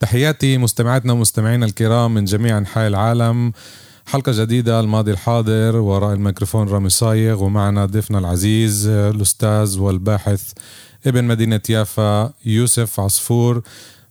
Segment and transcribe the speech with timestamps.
[0.00, 3.52] تحياتي مستمعاتنا ومستمعينا الكرام من جميع أنحاء العالم.
[4.06, 10.52] حلقة جديدة الماضي الحاضر وراء الميكروفون رامي صايغ ومعنا ضيفنا العزيز الأستاذ والباحث
[11.06, 13.62] ابن مدينة يافا يوسف عصفور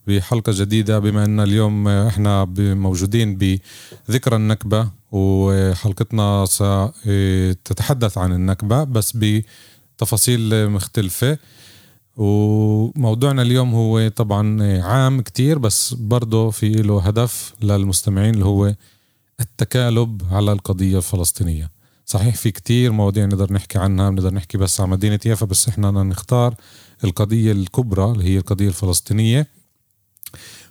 [0.08, 10.70] بحلقة جديدة بما أن اليوم إحنا موجودين بذكرى النكبة وحلقتنا ستتحدث عن النكبة بس بتفاصيل
[10.70, 11.38] مختلفة.
[12.20, 18.76] وموضوعنا اليوم هو طبعا عام كتير بس برضه في له هدف للمستمعين اللي هو
[19.40, 21.70] التكالب على القضية الفلسطينية.
[22.06, 25.92] صحيح في كتير مواضيع نقدر نحكي عنها بنقدر نحكي بس عن مدينة يافا بس إحنا
[25.92, 26.56] نختار
[27.04, 29.48] القضية الكبرى اللي هي القضية الفلسطينية.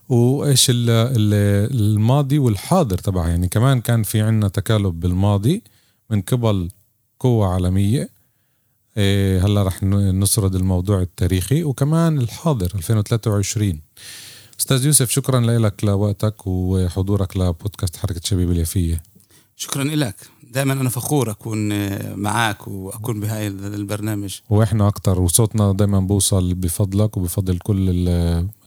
[0.08, 5.62] وإيش الماضي والحاضر تبعها يعني كمان كان في عنا تكالب بالماضي
[6.10, 6.68] من قبل
[7.20, 8.17] قوة عالمية.
[9.42, 13.80] هلا رح نسرد الموضوع التاريخي وكمان الحاضر 2023
[14.60, 19.02] أستاذ يوسف شكرا لك لوقتك وحضورك لبودكاست حركة شبيب اليافية.
[19.56, 20.16] شكرا لك.
[20.50, 21.68] دائما أنا فخور أكون
[22.16, 24.38] معك وأكون بهاي البرنامج.
[24.50, 28.08] وإحنا أكثر وصوتنا دائما بوصل بفضلك وبفضل كل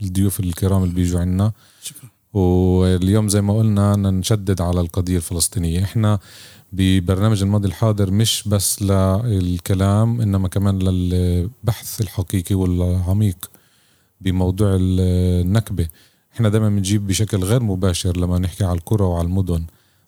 [0.02, 1.52] الضيوف الكرام اللي بيجوا عنا.
[1.84, 2.09] شكرا.
[2.34, 5.84] واليوم زي ما قلنا نشدد على القضية الفلسطينية.
[5.84, 6.20] إحنا
[6.74, 13.52] ببرنامج الماضي الحاضر مش بس للكلام إنما كمان للبحث الحقيقي والعميق
[14.22, 15.88] بموضوع النكبة.
[16.34, 19.66] إحنا دائما بنجيب بشكل غير مباشر لما نحكي على القرى وعلى المدن.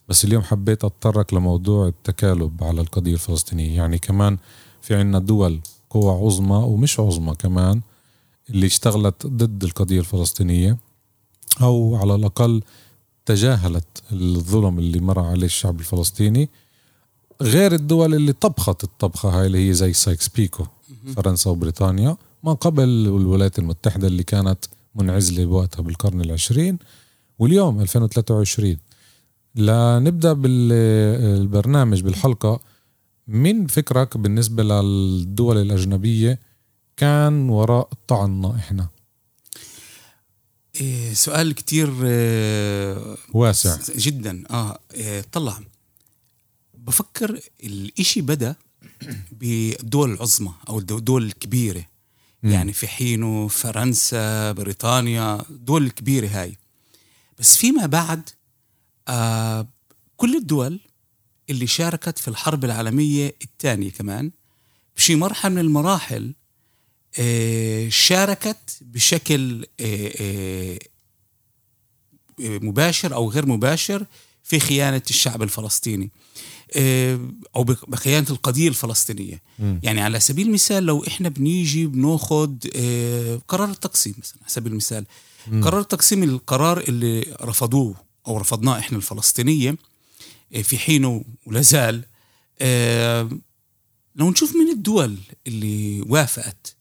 [0.09, 3.75] بس اليوم حبيت أتطرق لموضوع التكالب على القضية الفلسطينية.
[3.77, 4.37] يعني كمان
[4.81, 5.59] في عنا دول
[5.89, 7.81] قوى عظمى ومش عظمى كمان
[8.49, 10.77] اللي اشتغلت ضد القضية الفلسطينية.
[11.61, 12.61] أو على الأقل
[13.25, 16.49] تجاهلت الظلم اللي مر عليه الشعب الفلسطيني
[17.41, 20.65] غير الدول اللي طبخت الطبخة هاي اللي هي زي سايكس بيكو
[21.15, 24.65] فرنسا وبريطانيا ما قبل الولايات المتحدة اللي كانت
[24.95, 26.77] منعزلة بوقتها بالقرن العشرين
[27.39, 28.77] واليوم 2023
[29.55, 32.59] لنبدأ بالبرنامج بالحلقة.
[33.27, 36.39] من فكرك بالنسبة للدول الأجنبية
[36.97, 38.87] كان وراء طعننا إحنا
[40.81, 43.77] إيه سؤال كتير إيه واسع.
[43.95, 44.43] جدا.
[44.49, 45.59] آه إيه طلع.
[46.77, 48.55] بفكر الإشي بدأ
[49.31, 51.85] بالدول العظمى أو الدول الكبيره
[52.43, 52.49] م.
[52.49, 56.57] يعني في حينه فرنسا بريطانيا دول الكبيره هاي.
[57.39, 58.29] بس فيما بعد
[59.07, 59.67] آه
[60.17, 60.79] كل الدول
[61.49, 64.31] اللي شاركت في الحرب العالمية الثانية كمان
[64.97, 66.33] بشي مرحلة من المراحل آه،
[67.89, 70.79] شاركت بشكل آه، آه،
[72.39, 74.05] مباشر أو غير مباشر
[74.43, 76.11] في خيانة الشعب الفلسطيني
[77.55, 79.77] أو بخيانة القضية الفلسطينية م.
[79.83, 82.53] يعني على سبيل المثال لو إحنا بنيجي بناخذ
[83.47, 85.05] قرار التقسيم مثلا على سبيل المثال
[85.47, 85.63] م.
[85.63, 87.95] قرار التقسيم القرار اللي رفضوه
[88.27, 89.75] أو رفضناه إحنا الفلسطينية
[90.63, 92.05] في حينه ولا زال
[94.15, 96.75] لو نشوف من الدول اللي وافقت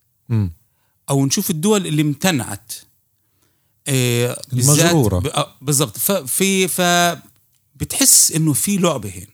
[1.11, 2.73] أو نشوف الدول اللي امتنعت.
[3.89, 5.23] آه المجرورة.
[5.35, 5.99] آه، بالضبط.
[5.99, 6.81] ففي ف
[7.77, 9.27] بتحس إنه في لعبة هين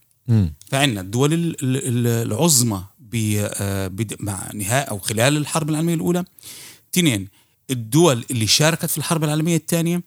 [0.68, 2.84] فعندنا الدول العظمى
[3.14, 3.90] آه،
[4.20, 6.24] مع نهاية أو خلال الحرب العالمية الأولى.
[6.94, 7.28] اثنين
[7.70, 10.02] الدول اللي شاركت في الحرب العالمية الثانية.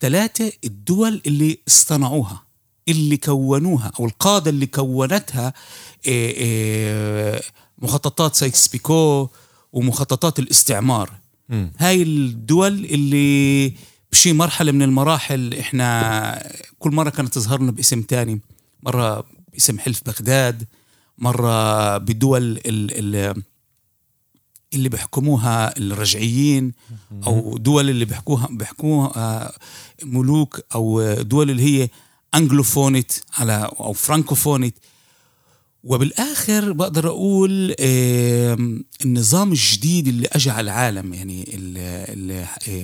[0.00, 2.42] ثلاثة الدول اللي اصطنعوها
[2.88, 5.52] اللي كونوها أو القادة اللي كونتها
[6.08, 7.42] آه،
[7.78, 9.28] مخططات سايكس بيكو
[9.72, 11.10] ومخططات الاستعمار.
[11.48, 11.66] م.
[11.78, 13.72] هاي الدول اللي
[14.12, 18.40] بشي مرحلة من المراحل إحنا كل مرة كانت تظهر لنا باسم تاني.
[18.82, 20.64] مرة باسم حلف بغداد
[21.18, 23.34] مرة بدول اللي,
[24.74, 26.72] اللي بيحكموها الرجعيين
[27.26, 29.52] أو دول اللي بيحكوها بيحكوها
[30.02, 31.88] ملوك أو دول اللي هي
[32.34, 34.78] أنجلوفونية على أو فرانكوفونية.
[35.84, 37.74] وبالآخر بقدر أقول
[39.04, 41.44] النظام الجديد اللي اجى على العالم يعني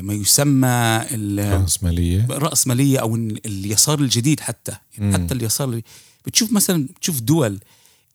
[0.02, 5.81] ما يسمى الرأسمالية الرأسمالية أو اليسار الجديد حتى يعني حتى اليسار
[6.26, 7.58] بتشوف مثلا بتشوف دول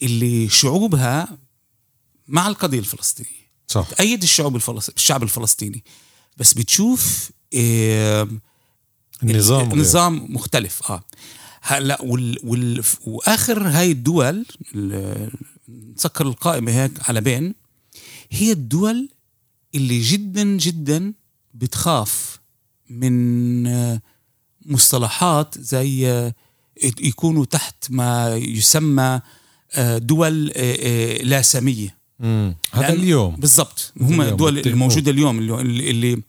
[0.02, 1.38] اللي شعوبها
[2.28, 3.50] مع القضية الفلسطينية.
[3.68, 3.88] صح.
[3.90, 5.84] تأيد الشعوب الفلسطيني الشعب الفلسطيني.
[6.38, 8.28] بس بتشوف آه
[9.24, 9.80] النظام.
[9.80, 11.04] نظام مختلف آه.
[11.62, 14.46] هلا وال وال وآخر هاي الدول
[14.76, 15.32] ال-
[15.96, 17.56] نسكر القائمه هيك على بين
[18.32, 19.10] هي الدول
[19.76, 21.14] اللي جدا جدا
[21.54, 22.40] بتخاف
[22.90, 23.64] من
[24.66, 26.32] مصطلحات زي
[27.02, 29.22] يكونوا تحت ما يسمى
[29.74, 31.98] آه، دول آه، آه، لا ساميه.
[32.72, 34.60] هذا اليوم بالضبط هم الدول.
[34.60, 36.22] الموجودة اليوم اللي اللي,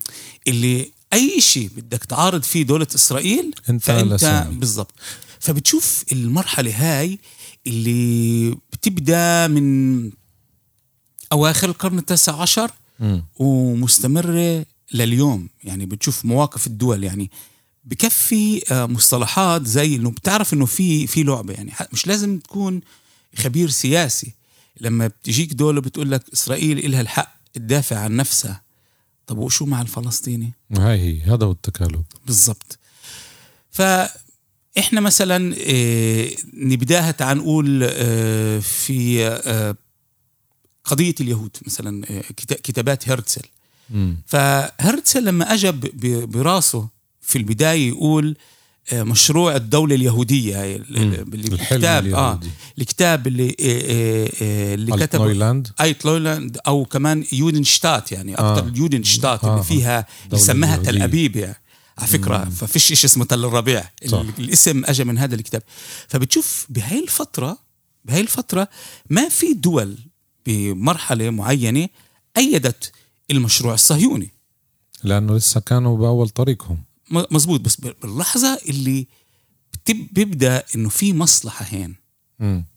[0.49, 4.24] اللي أي شيء بدك تعارض فيه دولة إسرائيل أنت فأنت.
[4.58, 4.94] بالضبط.
[5.40, 7.18] فبتشوف المرحلة هاي
[7.66, 10.10] اللي بتبدأ من
[11.32, 12.70] أواخر القرن التاسع عشر.
[13.36, 15.48] ومستمرة لليوم.
[15.64, 17.30] يعني بتشوف مواقف الدول يعني
[17.84, 21.54] بكفي آه، مصطلحات زي إنه بتعرف إنه في في لعبة.
[21.54, 22.80] يعني مش لازم تكون
[23.38, 24.32] خبير سياسي.
[24.80, 28.62] لما بتجيك دولة بتقول لك إسرائيل إلها الحق تدافع عن نفسها.
[29.31, 32.03] طب وشو مع الفلسطيني؟ هاي هي هذا هو التكالب.
[32.27, 32.79] بالضبط.
[33.71, 39.77] فإحنا مثلا آه، نبداها تعال نقول آه، في آه،
[40.85, 42.06] قضية اليهود مثلا
[42.37, 43.43] كتا- كتابات هرتزل.
[44.27, 45.53] فهرتزل لما
[45.94, 46.88] ب- براسه
[47.21, 48.37] في البداية يقول
[48.92, 51.12] مشروع الدولة اليهودية هاي ال- مم.
[51.34, 52.40] ال- الحلم الكتاب آه.
[52.78, 58.69] الكتاب اللي آه، آه، آه، اللي كتبه Neuland Altneuland أو كمان Judenstaat يعني أكثر آه.
[58.69, 59.52] ال Judenstaat آه.
[59.52, 61.04] اللي فيها دولة يسماها تل اليهودية.
[61.04, 61.56] أبيب يعني.
[61.98, 64.19] على فكرة ففيش شيء اسمه تل الربيع صح.
[64.19, 65.62] ال- الاسم اجى من هذا الكتاب
[66.08, 67.58] فبتشوف بهاي الفترة
[68.04, 68.69] بهاي الفترة
[69.10, 69.98] ما في دول
[70.46, 71.88] بمرحلة معينة
[72.36, 72.93] أيدت
[73.31, 74.31] المشروع الصهيوني
[75.04, 76.78] لأنه لسه كانوا بأول طريقهم
[77.10, 79.06] مزبوط بس باللحظة اللي
[79.88, 81.96] بيبدأ إنه في مصلحة هين.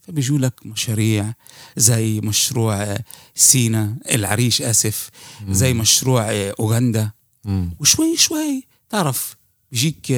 [0.01, 1.33] فبيجوا لك مشاريع
[1.77, 2.97] زي مشروع
[3.35, 5.09] سينا العريش آسف
[5.49, 6.23] زي مشروع
[6.59, 7.11] أوغندا.
[7.79, 9.35] وشوي شوي تعرف
[9.71, 10.13] بيجيك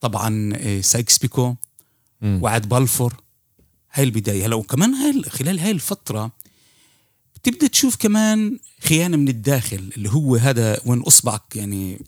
[0.00, 1.54] طبعا آه، سايكس بيكو.
[2.22, 3.14] وعد بلفور
[3.92, 6.32] هاي البداية هلا وكمان هاي خلال هاي الفترة
[7.34, 11.98] بتبدأ تشوف كمان خيانة من الداخل اللي هو هذا وين أصبعك يعني.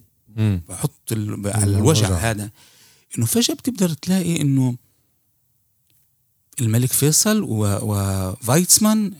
[0.69, 2.07] بحط ال- على الوجع.
[2.07, 2.51] هذا.
[3.17, 4.75] إنه فجأة بتقدر تلاقي إنه
[6.61, 9.13] الملك فيصل و- وفايتسمان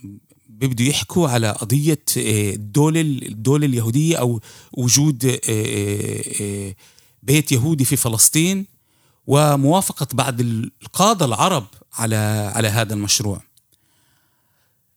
[0.49, 4.41] بيبدوا يحكوا على قضية الدولة الدولة اليهودية أو
[4.73, 6.75] وجود آه، آه، آه،
[7.23, 8.65] بيت يهودي في فلسطين
[9.27, 12.15] وموافقة بعض القادة العرب على
[12.55, 13.41] على هذا المشروع.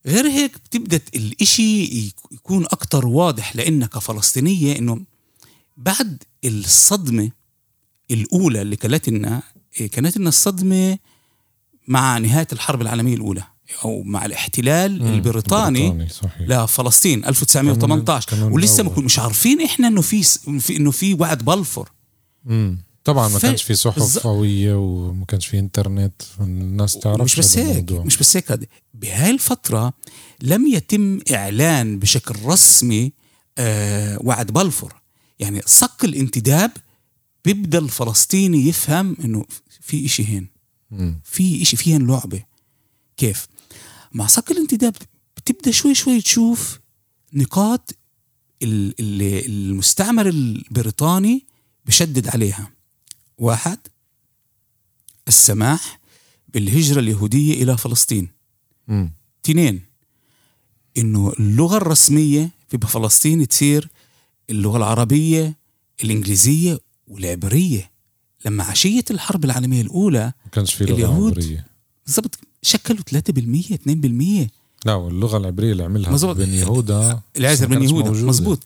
[0.06, 5.00] غير هيك بتبدأ الإشي يك- يكون أكتر واضح لأنك كفلسطينية إنه
[5.76, 7.30] بعد الصدمة
[8.10, 9.42] الأولى اللي كانت لنا
[9.80, 10.98] إيه، كانت لنا الصدمة
[11.88, 13.42] مع نهاية الحرب العالمية الأولى
[13.84, 15.02] أو مع الاحتلال.
[15.02, 16.08] البريطاني
[16.40, 20.22] لفلسطين 1918 كانوا- كانوا ولسه ما مش عارفين إحنا إنه في
[20.60, 21.90] في إنه في وعد بلفور
[22.44, 22.78] مم.
[23.04, 27.36] طبعا ما ف- كانش في صحف بالظ- قوية وما كانش في إنترنت الناس تعرف مش
[27.36, 28.69] بس هيك مش بس هيك.
[28.94, 29.92] بهاي الفترة
[30.42, 33.12] لم يتم إعلان بشكل رسمي
[33.58, 35.01] آه وعد بلفور
[35.42, 36.70] يعني صك الانتداب
[37.44, 39.44] بيبدأ الفلسطيني يفهم إنه
[39.80, 40.46] في إشي هين.
[41.24, 42.44] في إشي فيها لعبة.
[43.16, 43.46] كيف؟
[44.12, 44.96] مع صك الانتداب
[45.36, 46.80] بتبدأ شوي شوي تشوف
[47.32, 47.94] نقاط
[48.62, 51.44] ال- ال- المستعمر البريطاني
[51.86, 52.70] بشدد عليها.
[53.38, 53.78] واحد
[55.28, 56.00] السماح
[56.48, 58.28] بالهجرة اليهودية إلى فلسطين.
[59.44, 59.82] اثنين
[60.98, 63.88] إنه اللغة الرسمية في فلسطين تصير
[64.52, 65.56] اللغة العربية
[66.04, 66.78] الإنجليزية
[67.08, 67.90] والعبرية
[68.44, 71.66] لما عشية الحرب العالمية الأولى ما كانش في لغة اليهود عبرية
[72.06, 74.48] بالضبط شكلوا 3% 2%
[74.86, 76.36] لا واللغة العبرية اللي عملها مظبوط.
[76.36, 78.10] بين يهودا العازر بن كانتش يهودا.
[78.10, 78.58] مزبوط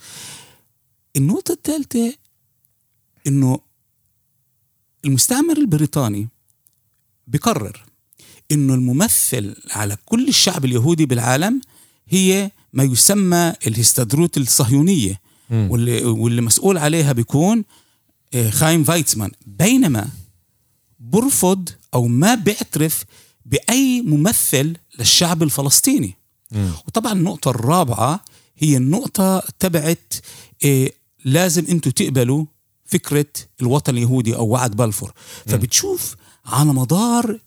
[1.16, 2.14] النقطة الثالثة
[3.26, 3.58] إنه
[5.04, 6.28] المستعمر البريطاني
[7.26, 7.84] بقرر
[8.52, 11.60] إنه الممثل على كل الشعب اليهودي بالعالم
[12.08, 15.20] هي ما يسمى الهستادروت الصهيونية.
[15.50, 17.64] واللي, واللي مسؤول عليها بيكون
[18.34, 19.30] آه، خايم فايتسمان.
[19.46, 20.08] بينما
[21.00, 23.04] برفض أو ما بيعترف
[23.46, 26.14] بأي ممثل للشعب الفلسطيني.
[26.52, 26.70] مم.
[26.86, 28.24] وطبعا النقطة الرابعة
[28.58, 30.14] هي النقطة تبعت
[30.64, 30.92] إيه
[31.24, 32.44] لازم أنتم تقبلوا
[32.84, 33.26] فكرة
[33.60, 35.12] الوطن اليهودي أو وعد بلفور
[35.46, 37.40] فبتشوف على مدار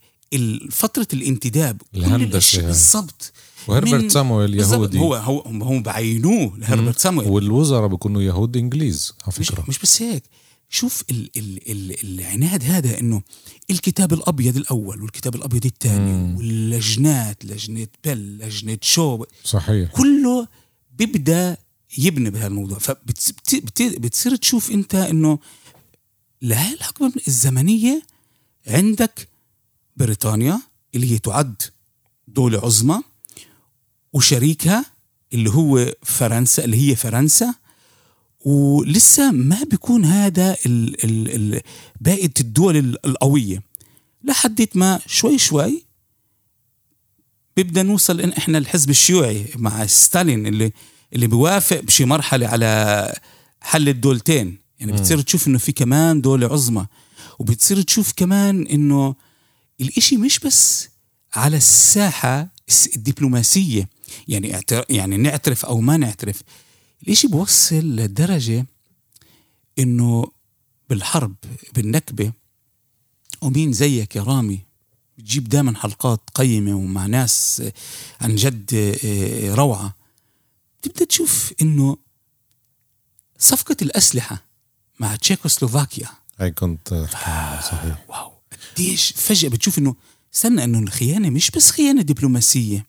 [0.71, 2.71] فترة الانتداب الأشياء هاي.
[2.71, 3.31] بالضبط.
[3.67, 4.55] وهربرت سامويل.
[4.59, 4.99] يهودي.
[4.99, 7.29] هو هو هم بعينوه لهربرت سامويل.
[7.29, 9.65] والوزراء بيكونوا يهود إنجليز على مش, فكرة.
[9.67, 10.23] مش بس هيك.
[10.69, 13.21] شوف ال ال ال العناد هذا إنه
[13.69, 19.91] الكتاب الأبيض الأول والكتاب الأبيض الثاني واللجنات لجنة بل لجنة شو صحيح.
[19.91, 20.47] كله
[20.97, 21.57] بيبدأ
[21.97, 22.77] يبني بهالموضوع.
[22.79, 25.39] فبتصير تشوف أنت إنه
[26.41, 28.01] لهي الحقبه الزمنية
[28.67, 29.27] عندك
[29.97, 30.61] بريطانيا
[30.95, 31.61] اللي هي تعد
[32.27, 33.01] دولة عظمى
[34.13, 34.85] وشريكها
[35.33, 37.53] اللي هو فرنسا اللي هي فرنسا.
[38.45, 41.61] ولسه ما بيكون هذا ال ال ال
[42.01, 43.63] باقي الدول القوية.
[44.23, 45.83] لحد ما شوي شوي
[47.55, 50.71] بيبدأ نوصل إن إحنا الحزب الشيوعي مع ستالين اللي
[51.13, 53.13] اللي بيوافق بشي مرحلة على
[53.61, 54.57] حل الدولتين.
[54.79, 56.85] يعني بتصير تشوف إنه في كمان دولة عظمى
[57.39, 59.15] وبتصير تشوف كمان إنه
[59.81, 60.89] الإشي مش بس
[61.33, 62.49] على الساحة
[62.95, 63.89] الدبلوماسية.
[64.27, 66.41] يعني يعني نعترف أو ما نعترف
[67.03, 68.65] الإشي بوصل لدرجة
[69.79, 70.31] إنه
[70.89, 71.35] بالحرب
[71.73, 72.31] بالنكبة
[73.41, 74.59] ومين زيك يا رامي؟
[75.17, 77.63] بتجيب دائما حلقات قيمة ومع ناس
[78.21, 78.73] عن جد
[79.05, 79.95] آه، روعة.
[80.81, 81.97] تبدأ تشوف إنه
[83.37, 84.45] صفقة الأسلحة
[84.99, 86.07] مع تشيكوسلوفاكيا.
[86.39, 88.05] هاي كنت صحيح.
[88.09, 88.31] واو.
[88.73, 89.95] قديش فجأة بتشوف إنه
[90.35, 92.85] استنى إنه الخيانة مش بس خيانة دبلوماسية.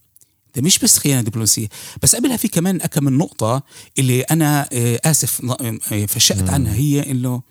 [0.57, 1.69] ده مش بس خيانة دبلوماسية
[2.03, 3.63] بس قبلها في كمان أكم من نقطة
[3.99, 5.45] اللي أنا آه، آسف
[5.93, 7.43] آه، فشأت عنها هي إنه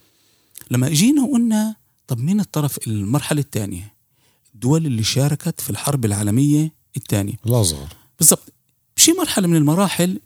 [0.72, 1.76] لما جينا وقلنا
[2.08, 3.94] طب مين الطرف المرحلة الثانية؟
[4.56, 7.34] الدول اللي شاركت في الحرب العالمية الثانية.
[7.46, 7.88] الأصغر
[8.20, 8.54] بالضبط.
[8.98, 10.20] بشي مرحلة من المراحل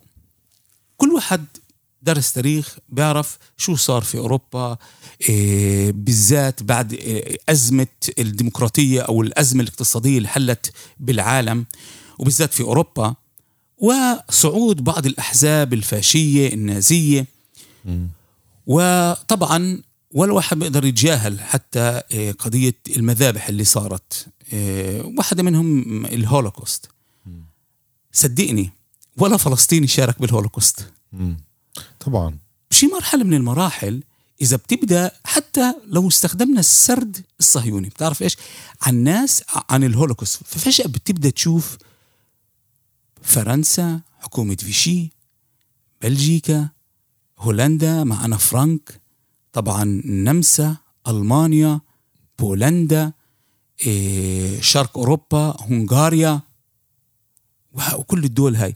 [0.98, 1.46] كل واحد
[2.02, 4.78] درس تاريخ بيعرف شو صار في أوروبا
[5.30, 7.88] إيه بالذات بعد إيه أزمة
[8.20, 11.66] الديمقراطية أو الأزمة الاقتصادية اللي حلت بالعالم.
[12.20, 13.16] وبالذات في أوروبا
[13.78, 17.26] وصعود بعض الأحزاب الفاشية النازية.
[18.68, 24.28] وطبعا ولا واحد بيقدر يتجاهل حتى إيه قضية المذابح اللي صارت.
[24.54, 26.90] إيه واحدة منهم الهولوكوست.
[28.12, 28.72] صدقني
[29.18, 30.88] ولا فلسطيني شارك بالهولوكوست.
[32.00, 32.38] طبعا.
[32.72, 34.04] بشي مرحلة من المراحل
[34.42, 38.38] إذا بتبدأ حتى لو استخدمنا السرد الصهيوني بتعرف إيش؟
[38.82, 40.40] عن ناس عن الهولوكوست.
[40.46, 41.78] ففجأة بتبدأ تشوف
[43.24, 45.10] فرنسا حكومة فيشي
[46.02, 46.70] بلجيكا
[47.40, 49.02] هولندا مع أنا فرانك
[49.54, 50.78] طبعا النمسا
[51.08, 51.82] ألمانيا
[52.40, 53.14] بولندا
[53.86, 56.42] إيه شرق أوروبا هنغاريا
[57.94, 58.76] وكل الدول هاي.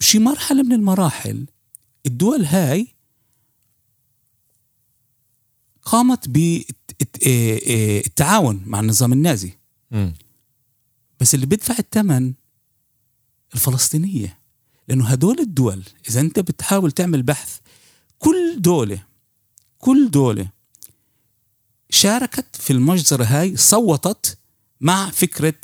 [0.00, 1.46] بشي مرحلة من المراحل
[2.06, 2.86] الدول هاي
[5.82, 6.28] قامت
[7.18, 9.52] بالتعاون مع النظام النازي.
[11.20, 12.34] بس اللي بيدفع الثمن
[13.54, 14.38] الفلسطينية.
[14.88, 17.58] لأنه هدول الدول إذا أنت بتحاول تعمل بحث
[18.18, 19.02] كل دولة
[19.78, 20.48] كل دولة
[21.90, 24.38] شاركت في المجزرة هاي صوتت
[24.80, 25.54] مع فكرة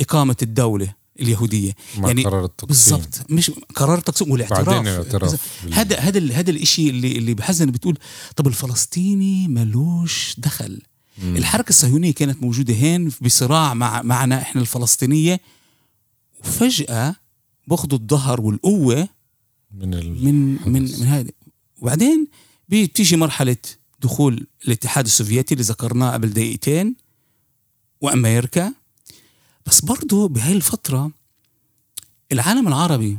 [0.00, 1.72] إقامة الدولة اليهودية.
[1.98, 2.96] مع يعني قرار التقسيم.
[2.96, 3.30] بالضبط.
[3.30, 5.40] مش قرار التقسيم والاعتراف.
[5.72, 7.98] هذا هذا هذا الشيء اللي اللي بحزن بتقول
[8.36, 10.82] طب الفلسطيني ملوش دخل.
[11.18, 11.36] مم.
[11.36, 15.40] الحركة الصهيونية كانت موجودة هين بصراع مع معنا إحنا الفلسطينية.
[16.44, 17.16] وفجاه
[17.66, 19.08] بأخذوا الظهر والقوة
[19.74, 20.24] من ال...
[20.24, 21.30] من من من هذا.
[21.78, 22.26] وبعدين
[22.68, 23.56] بتيجي مرحلة
[24.00, 26.96] دخول الاتحاد السوفيتي اللي ذكرناه قبل دقيقتين
[28.00, 28.74] وأمريكا.
[29.66, 31.10] بس برضه بهاي الفترة
[32.32, 33.18] العالم العربي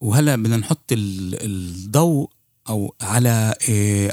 [0.00, 2.30] وهلا بدنا نحط الضوء
[2.68, 4.12] أو على إيه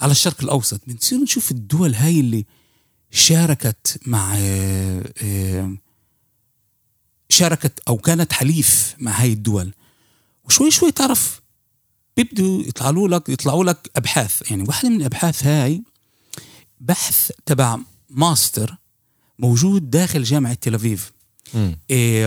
[0.00, 2.44] على الشرق الأوسط بنصير نشوف الدول هاي اللي
[3.10, 5.76] شاركت مع إيه, إيه،
[7.30, 9.72] شاركت أو كانت حليف مع هاي الدول.
[10.44, 11.40] وشوي شوي تعرف
[12.16, 14.50] بيبدوا يطلعوا لك يطلعوا لك أبحاث.
[14.50, 15.82] يعني واحدة من الأبحاث هاي
[16.80, 17.78] بحث تبع
[18.10, 18.76] ماستر
[19.38, 20.98] موجود داخل جامعة تل ابيب
[21.90, 22.26] إيه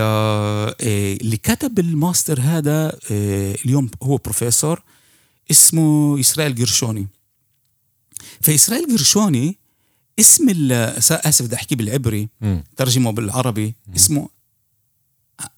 [0.80, 4.82] إيه اللي كتب الماستر هذا إيه اليوم هو بروفيسور
[5.50, 7.06] اسمه إسرائيل غرشوني
[8.40, 9.58] فإسرائيل غرشوني
[10.20, 10.72] اسم
[11.10, 12.28] أسف بدي أحكي بالعبري
[12.76, 13.94] ترجمه بالعربي مم.
[13.94, 14.28] اسمه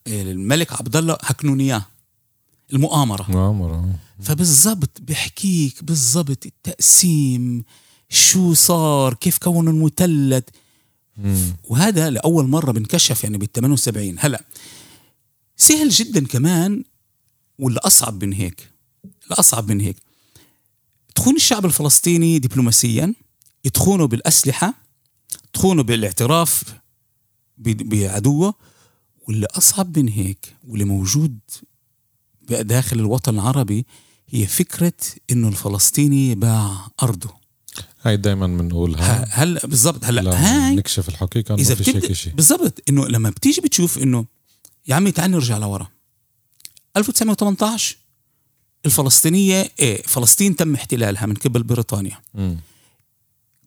[0.06, 1.86] الملك عبد الله هكنونياه
[2.72, 3.30] المؤامرة.
[3.30, 3.94] مؤامرة.
[4.22, 7.64] فبالضبط بيحكيك بالضبط التقسيم
[8.08, 10.44] شو صار كيف كونوا المثلث.
[11.64, 14.44] وهذا لأول مرة بنكشف يعني بال 78 هلا
[15.56, 16.84] سهل جدا كمان
[17.58, 18.70] واللي أصعب من هيك
[19.26, 19.96] الاصعب من هيك.
[21.14, 23.14] تخون الشعب الفلسطيني دبلوماسيا
[23.64, 24.74] يتخونوا بالأسلحة
[25.52, 26.62] تخونوا بالإعتراف
[27.58, 28.54] بعدوه
[29.28, 31.38] واللي أصعب من هيك واللي موجود
[32.48, 33.86] داخل الوطن العربي
[34.28, 34.92] هي فكرة
[35.30, 37.30] إنه الفلسطيني باع أرضه.
[38.02, 42.82] هاي دائما بنقولها هلا بالضبط هلا هاي نكشف الحقيقة إذا ما فيش هيك شيء بالضبط
[42.88, 44.24] إنه لما بتيجي بتشوف إنه
[44.88, 45.88] يا عمي تعال نرجع لورا.
[46.96, 47.96] 1918
[48.86, 52.20] الفلسطينية إيه فلسطين تم احتلالها من قبل بريطانيا.
[52.34, 52.56] مم.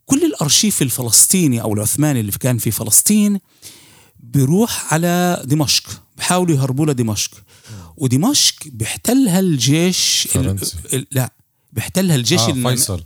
[0.06, 3.40] كل الأرشيف الفلسطيني أو العثماني اللي كان في فلسطين
[4.20, 7.32] بيروح على دمشق بحاولوا يهربوا لدمشق.
[7.98, 10.76] ودمشق بيحتلها الجيش ال- فرنسي.
[10.94, 11.34] ال- لا
[11.74, 13.04] بيحتلها الجيش آه الم- فيصل.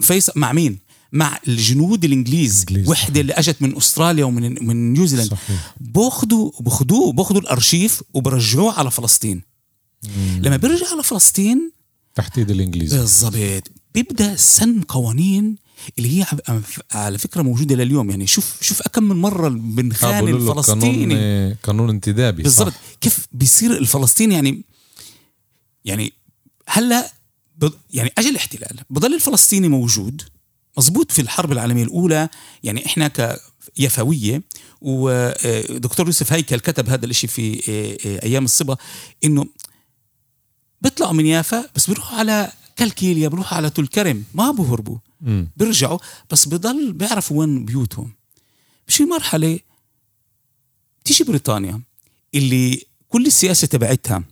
[0.00, 0.78] فيصل مع مين؟
[1.12, 2.58] مع الجنود الإنجليز.
[2.60, 2.88] إنجليز.
[2.88, 5.36] وحدة اللي أجت من أستراليا ومن من نيوزيلاند.
[5.80, 9.42] بأخذوا بأخذوه بأخذوا الأرشيف وبرجعوه على فلسطين.
[10.38, 11.72] لما بيرجع على فلسطين
[12.14, 12.94] تحديد الإنجليز.
[12.94, 15.56] بالضبط بيبدأ سن قوانين
[15.98, 16.26] اللي هي
[16.92, 18.10] على فكرة موجودة لليوم.
[18.10, 21.14] يعني شوف شوف كم من مرة بنخان له الفلسطيني.
[21.14, 22.72] قانون قانون انتدابي بالضبط.
[23.00, 24.64] كيف بيصير الفلسطيني؟ يعني
[25.84, 26.12] يعني
[26.68, 27.12] هلا
[27.94, 28.80] يعني اجى الاحتلال.
[28.90, 30.22] بضل الفلسطيني موجود
[30.78, 32.28] مزبوط في الحرب العالمية الأولى.
[32.62, 33.10] يعني إحنا
[33.76, 34.42] كيفوية
[34.80, 38.76] ودكتور يوسف هيكل كتب هذا الإشي في آه، آه، أيام الصبا
[39.24, 39.46] إنه
[40.82, 44.98] بيطلعوا من يافا بس بيروحوا على كالكيليا بيروحوا على تل كرم ما بهربوا.
[45.26, 45.48] مم.
[45.56, 45.98] بيرجعوا
[46.30, 48.12] بس بضل بيعرفوا وين بيوتهم
[48.88, 49.58] بشي مرحلة
[51.04, 51.80] تيجي بريطانيا
[52.34, 54.24] اللي كل السياسة تبعتها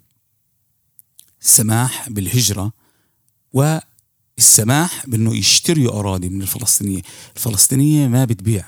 [1.42, 2.72] السماح بالهجرة
[3.52, 7.02] والسماح بأنه يشتروا أراضي من الفلسطينية
[7.36, 8.64] الفلسطينية ما بتبيع.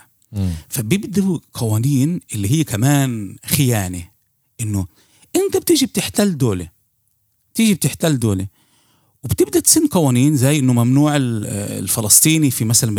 [0.69, 4.09] فبيبدوا قوانين اللي هي كمان خيانة
[4.61, 4.87] إنه
[5.37, 6.69] أنت بتيجي بتحتل دولة
[7.55, 8.47] تيجي بتحتل دولة
[9.27, 11.47] وبتبدأ تسن قوانين زي إنه ممنوع ال-
[11.83, 12.91] الفلسطيني في مثلا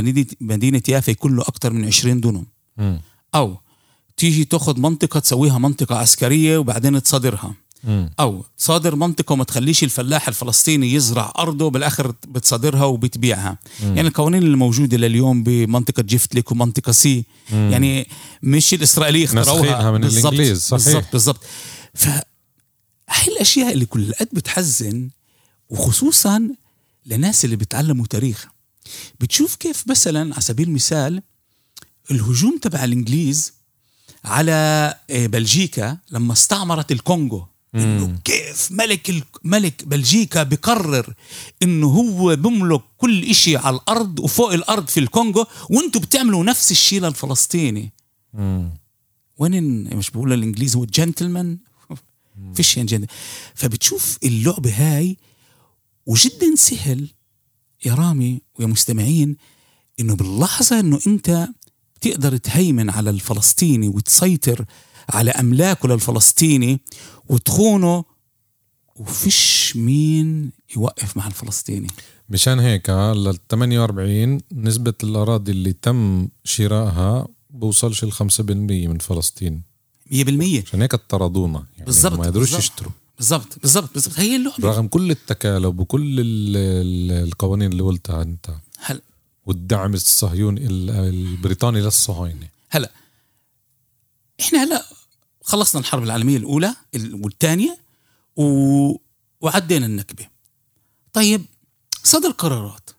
[0.42, 2.46] مدينه يافا يكون له أكثر من 20 دونم.
[2.78, 3.02] مم.
[3.36, 3.58] أو
[4.18, 7.54] تيجي تاخذ منطقة تسويها منطقة عسكرية وبعدين تصادرها.
[7.84, 8.10] مم.
[8.20, 13.58] أو تصادر منطقة وما تخليش الفلاح الفلسطيني يزرع أرضه بالآخر بتصادرها وبتبيعها.
[13.82, 17.24] يعني القوانين اللي موجوده لليوم بمنطقة جفتلك ومنطقة سي.
[17.52, 18.08] يعني
[18.44, 19.92] مش الإسرائيلية اخترعوها.
[19.92, 20.84] من بالضبط، الإنجليز، صحيح.
[20.86, 21.40] بالضبط بالضبط.
[21.94, 22.08] ف
[23.10, 25.10] هاي الأشياء اللي كل قد بتحزن
[25.70, 26.50] وخصوصا
[27.06, 28.48] لناس اللي بتعلموا تاريخ.
[29.20, 31.22] بتشوف كيف مثلا على سبيل المثال
[32.12, 33.54] الهجوم تبع الإنجليز
[34.24, 41.14] على آه، بلجيكا لما استعمرت الكونغو إنه كيف ملك ملك بلجيكا بقرر
[41.64, 47.02] إنه هو بملك كل إشي على الأرض وفوق الأرض في الكونغو وأنتم بتعملوا نفس الشيء
[47.02, 47.92] للفلسطيني.
[48.34, 48.70] مم.
[49.38, 51.58] وين مش بقول الإنجليز هو جنتلمان
[52.54, 53.14] فيش يعني جنتل
[53.56, 55.18] فبتشوف اللعبة هاي
[56.08, 57.08] وجدا سهل
[57.86, 59.38] يا رامي ويا مستمعين
[60.00, 61.48] إنه باللحظة إنه أنت
[62.02, 64.66] تقدر تهيمن على الفلسطيني وتسيطر
[65.10, 66.80] على أملاكه للفلسطيني
[67.30, 68.04] وتخونه
[68.96, 71.88] وفيش مين يوقف مع الفلسطيني.
[72.30, 78.18] مشان هيك لل 48 نسبة الأراضي اللي تم شرائها بوصلش ل 5%
[78.88, 79.62] من فلسطين.
[80.12, 80.14] 100%
[80.68, 82.64] عشان هيك اطردونا يعني بالضبط ما قدروش بالضبط.
[82.64, 82.92] يشتروا.
[83.18, 84.20] بالضبط بالضبط بالضبط.
[84.20, 84.68] هي اللعبة.
[84.70, 88.50] رغم كل التكالب وكل ال- ال- القوانين اللي قلتها أنت.
[88.80, 89.02] هل
[89.46, 92.92] والدعم الصهيوني ال- البريطاني للصهاينة هلا.
[94.40, 94.86] إحنا هلا
[95.44, 97.78] خلصنا الحرب العالمية الأولى ال- والثانية
[98.36, 98.44] و...
[99.42, 100.28] وعدينا النكبة.
[101.14, 101.46] طيب
[102.04, 102.90] صدر قرارات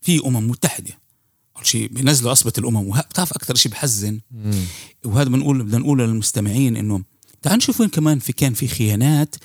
[0.00, 0.98] في أمم متحدة.
[1.56, 2.88] أول شيء بينزلوا عصبة الأمم.
[2.88, 3.00] وه...
[3.00, 4.20] بتعرف أكثر شيء بحزن.
[5.04, 7.02] وهذا بنقول بدنا نقول للمستمعين إنه
[7.42, 9.36] تعال نشوف وين كمان في كان في خيانات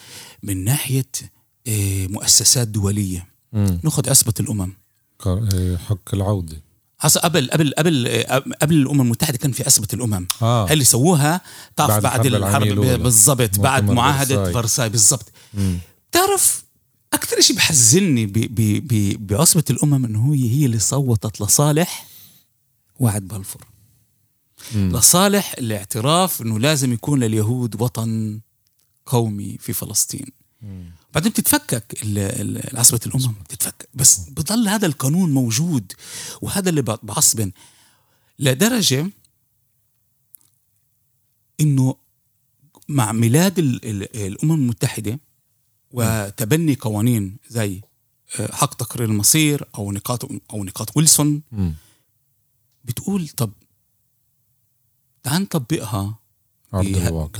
[0.43, 1.06] من ناحية
[1.67, 3.79] آه، مؤسسات دولية مم.
[3.84, 4.73] ناخذ عصبة الأمم
[5.27, 6.62] إيه، حق العودة
[6.99, 10.71] حصل قبل قبل قبل آه، قبل الأمم المتحدة كان في عصبة الأمم آه.
[10.71, 11.41] اللي سووها
[11.75, 12.67] تعرف بعد بعد, الحرب.
[13.03, 14.89] بالضبط بعد معاهدة فرساي.
[14.89, 15.32] بالضبط
[16.12, 16.63] تعرف
[17.13, 18.25] أكثر شيء بحزني
[19.15, 22.08] بعصبة الأمم إنه هي هي اللي صوتت لصالح
[22.99, 23.62] وعد بلفور
[24.76, 28.39] لصالح الاعتراف إنه لازم يكون لليهود وطن
[29.06, 30.28] قومي في فلسطين.
[31.13, 31.97] بعدين بتتفكك
[32.78, 33.89] عصبة الأمم بتتفكك.
[33.93, 35.93] بس بضل هذا القانون موجود
[36.41, 37.52] وهذا اللي بعصبن.
[38.39, 39.10] لدرجة
[41.62, 41.95] إنه
[42.89, 45.19] مع ميلاد ال- ال- الأمم المتحدة
[45.91, 47.82] وتبني قوانين زي
[48.39, 51.73] آه، حق تقرير المصير أو نقاط أو نقاط ويلسون مم.
[52.86, 53.52] بتقول طب
[55.23, 56.15] تعال نطبقها
[56.73, 57.39] عرض الواقع.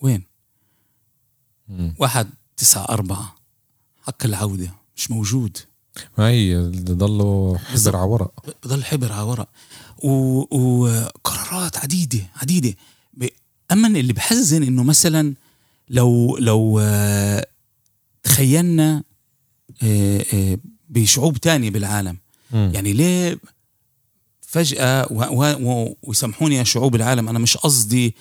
[0.00, 0.22] وين؟
[1.68, 1.94] مم.
[1.98, 3.34] واحد تسعة أربعة
[4.02, 5.56] حق العودة مش موجود
[6.18, 7.58] ما هي ضلوا.
[7.58, 9.48] حبر على ورق بضل حبر على ورق
[10.04, 12.74] و- وقرارات عديدة عديدة
[13.14, 13.28] ب-
[13.72, 15.34] أما اللي بحزن إنه مثلا
[15.88, 17.46] لو لو آه،
[18.22, 19.02] تخيلنا
[19.82, 22.16] آه، آه، بشعوب تانية بالعالم
[22.50, 22.70] مم.
[22.74, 23.38] يعني ليه
[24.52, 28.14] فجأة و- و- و- ويسامحوني يا شعوب العالم أنا مش قصدي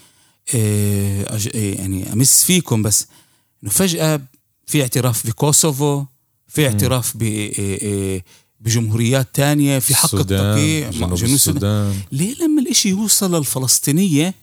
[0.56, 3.08] آه، آه، يعني أمس فيكم بس
[3.64, 4.22] إنه فجأة
[4.68, 6.06] في اعتراف بكوسوفو
[6.48, 7.24] في اعتراف ب
[7.60, 8.22] آه،
[8.60, 11.96] بجمهوريات تانية في حق التقييع جنوب السودان, السودان.
[12.12, 14.34] ليه لما الإشي يوصل للفلسطينية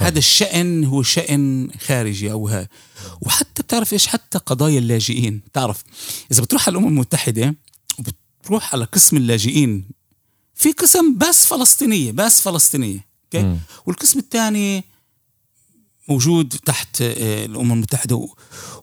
[0.00, 2.68] هذا الشأن هو شأن خارجي أو ها.
[3.20, 5.40] وحتى بتعرف إيش؟ حتى قضايا اللاجئين.
[5.52, 5.82] تعرف
[6.32, 7.54] إذا بتروح على الأمم المتحدة
[7.98, 9.84] وبتروح على قسم اللاجئين
[10.54, 14.84] في قسم بس فلسطينية بس فلسطينية أوكي والقسم الثاني
[16.08, 18.28] موجود تحت آه، الأمم المتحدة.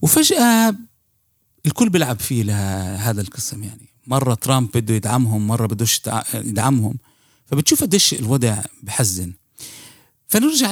[0.01, 0.75] وفجأة
[1.65, 3.89] الكل بيلعب فيه لهذا القسم يعني.
[4.07, 6.01] مرة ترامب بده يدعمهم مرة بدوش
[6.33, 6.97] يدعمهم.
[7.45, 9.33] فبتشوف قديش الوضع بحزن.
[10.27, 10.71] فنرجع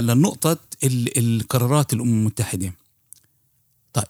[0.00, 2.72] لنقطة القرارات الأمم المتحدة.
[3.92, 4.04] طيب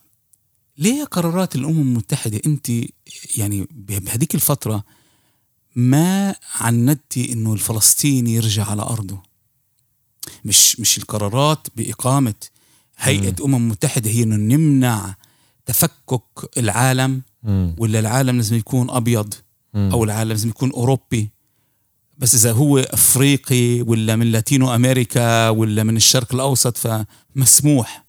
[0.78, 2.70] ليه قرارات الأمم المتحدة أنت
[3.36, 4.84] يعني بهذيك الفترة
[5.78, 9.22] ما عندتي إنه الفلسطيني يرجع على أرضه.
[10.44, 12.34] مش مش القرارات بإقامة
[12.98, 15.14] هيئة أمم متحدة هي إنه نمنع
[15.66, 16.22] تفكك
[16.56, 17.22] العالم
[17.78, 19.34] ولا العالم لازم يكون أبيض
[19.74, 21.30] أو العالم لازم يكون أوروبي.
[22.18, 28.04] بس إذا هو أفريقي ولا من لاتينو أمريكا ولا من الشرق الأوسط فمسموح.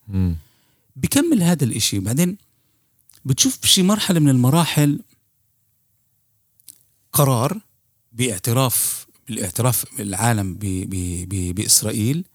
[0.96, 2.00] بكمل هذا الإشي.
[2.00, 2.38] بعدين
[3.26, 5.00] بتشوف بشي مرحلة من المراحل
[7.20, 7.62] قرار
[8.14, 10.58] باعتراف بالاعتراف العالم
[11.54, 12.26] بإسرائيل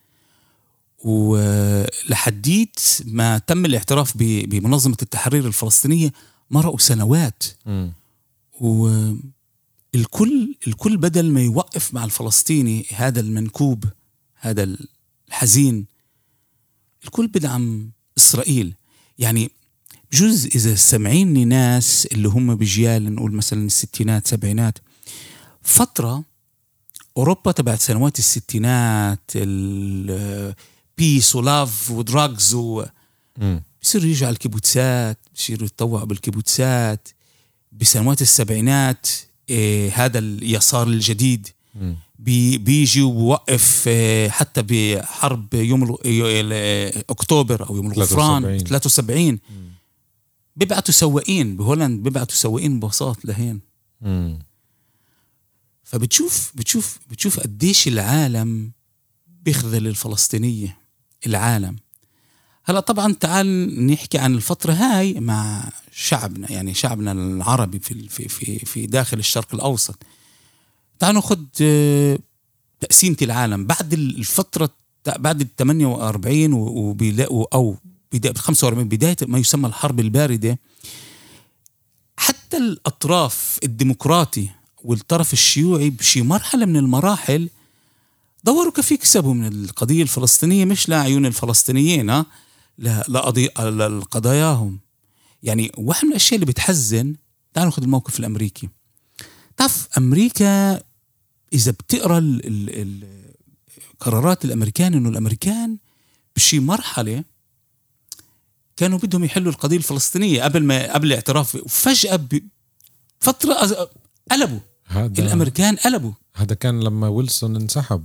[1.04, 6.12] ولحديت ما تم الاعتراف بمنظمة التحرير الفلسطينية
[6.50, 7.88] مرقوا سنوات م.
[8.60, 8.88] و
[9.94, 13.84] الكل الكل بدل ما يوقف مع الفلسطيني هذا المنكوب
[14.34, 14.76] هذا
[15.28, 15.86] الحزين
[17.04, 18.74] الكل بدعم إسرائيل
[19.18, 19.50] يعني
[20.14, 24.78] بجوز إذا سمعيني ناس اللي هم بجيال نقول مثلا الستينات سبعينات.
[25.62, 26.24] فترة
[27.16, 32.84] أوروبا تبعت سنوات الستينات ال peace و love و drugs و
[33.82, 37.08] بصيروا يجوا على الكيبوتسات بصيروا يتطوعوا بالكيبوتسات
[37.72, 39.06] بسنوات السبعينات
[39.50, 41.48] إيه هذا اليسار الجديد
[42.18, 45.96] بي بيجي وبوقف إيه حتى بحرب يوم
[47.10, 49.38] أكتوبر أو يوم الغفران 73
[50.56, 53.60] بيبعتوا سواقين بهولند بيبعتوا سواقين ببساط لهين.
[55.84, 58.72] فبتشوف بتشوف بتشوف قديش العالم
[59.42, 60.78] بيخذل الفلسطينية
[61.26, 61.76] العالم.
[62.64, 68.58] هلا طبعا تعال نحكي عن الفترة هاي مع شعبنا يعني شعبنا العربي في في في
[68.58, 70.02] في داخل الشرق الأوسط.
[70.98, 72.18] تعال ناخذ آه،
[72.80, 73.66] تقسيمة العالم.
[73.66, 74.70] بعد الفترة
[75.18, 77.76] بعد ال 48 وبيلاقوا أو
[78.14, 80.58] بداية 45 بداية ما يسمى الحرب الباردة
[82.16, 84.48] حتى الأطراف الديمقراطي
[84.84, 87.50] والطرف الشيوعي بشي مرحلة من المراحل
[88.44, 92.26] دوروا كيف يكسبوا من القضية الفلسطينية مش لعيون الفلسطينيين ها؟
[92.78, 94.78] لقضاياهم
[95.42, 97.14] يعني واحد من الأشياء اللي بتحزن
[97.54, 98.68] تعالوا ناخذ الموقف الأمريكي.
[99.56, 100.80] تعرف أمريكا
[101.52, 102.18] إذا بتقرأ
[104.00, 105.76] القرارات الأمريكان إنه الأمريكان
[106.36, 107.24] بشي مرحلة
[108.76, 111.54] كانوا بدهم يحلوا القضية الفلسطينية قبل ما قبل الاعتراف.
[111.54, 112.28] وفجأة
[113.20, 113.88] فترة
[114.30, 114.60] قلبوا.
[114.86, 116.12] هذا الأمريكان قلبوا.
[116.34, 118.04] هذا كان لما ويلسون انسحب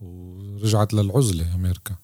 [0.00, 1.96] ورجعت للعزلة أمريكا.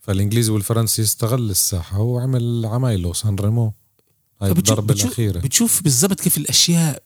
[0.00, 3.72] فالانجليزي والفرنسي استغل الساحة وعمل عمايله سان ريمو.
[4.42, 5.40] هاي الضربة الأخيرة.
[5.40, 7.02] بتشوف بالضبط كيف الأشياء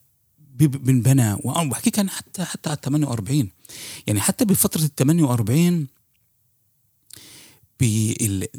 [0.58, 1.36] بنبنى.
[1.44, 3.50] وبحكي كان حتى حتى على 48
[4.06, 5.86] يعني حتى بفترة ال 48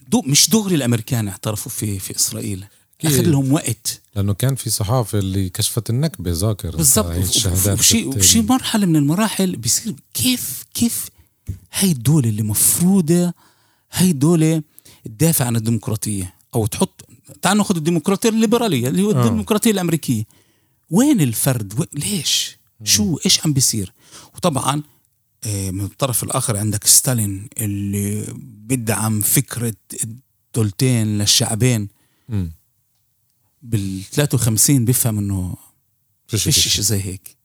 [0.08, 2.66] دو مش دغري الأمريكان اعترفوا في في إسرائيل.
[3.06, 4.02] أخذ لهم وقت.
[4.16, 7.12] لأنه كان في صحافة اللي كشفت النكبة ذاكر بالضبط.
[7.68, 11.06] وشي وشي مرحلة من المراحل بيصير كيف كيف
[11.74, 13.34] هاي الدولة اللي مفروضة
[13.92, 14.64] هي دولة
[15.06, 17.08] تدافع عن الديمقراطية أو تحط
[17.42, 19.26] تعال ناخذ الديمقراطية الليبرالية اللي هو آه.
[19.26, 20.24] الديمقراطية الأمريكية.
[20.90, 21.84] وين الفرد؟ و...
[21.94, 23.94] ليش؟ شو إيش عم بيصير؟
[24.36, 24.84] وطبعا
[25.46, 31.88] من الطرف الآخر عندك ستالين اللي بدعم فكرة الدولتين للشعبين.
[33.62, 35.56] بال 53 بيفهم إنه
[36.28, 37.38] فيش شيء زي هيك.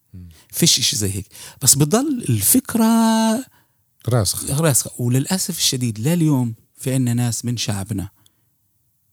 [0.50, 1.26] فيش شيء زي هيك.
[1.62, 2.84] بس بضل الفكرة
[4.08, 4.60] راسخة.
[4.60, 4.90] راسخة.
[4.98, 8.08] وللأسف الشديد لليوم في عنا ناس من شعبنا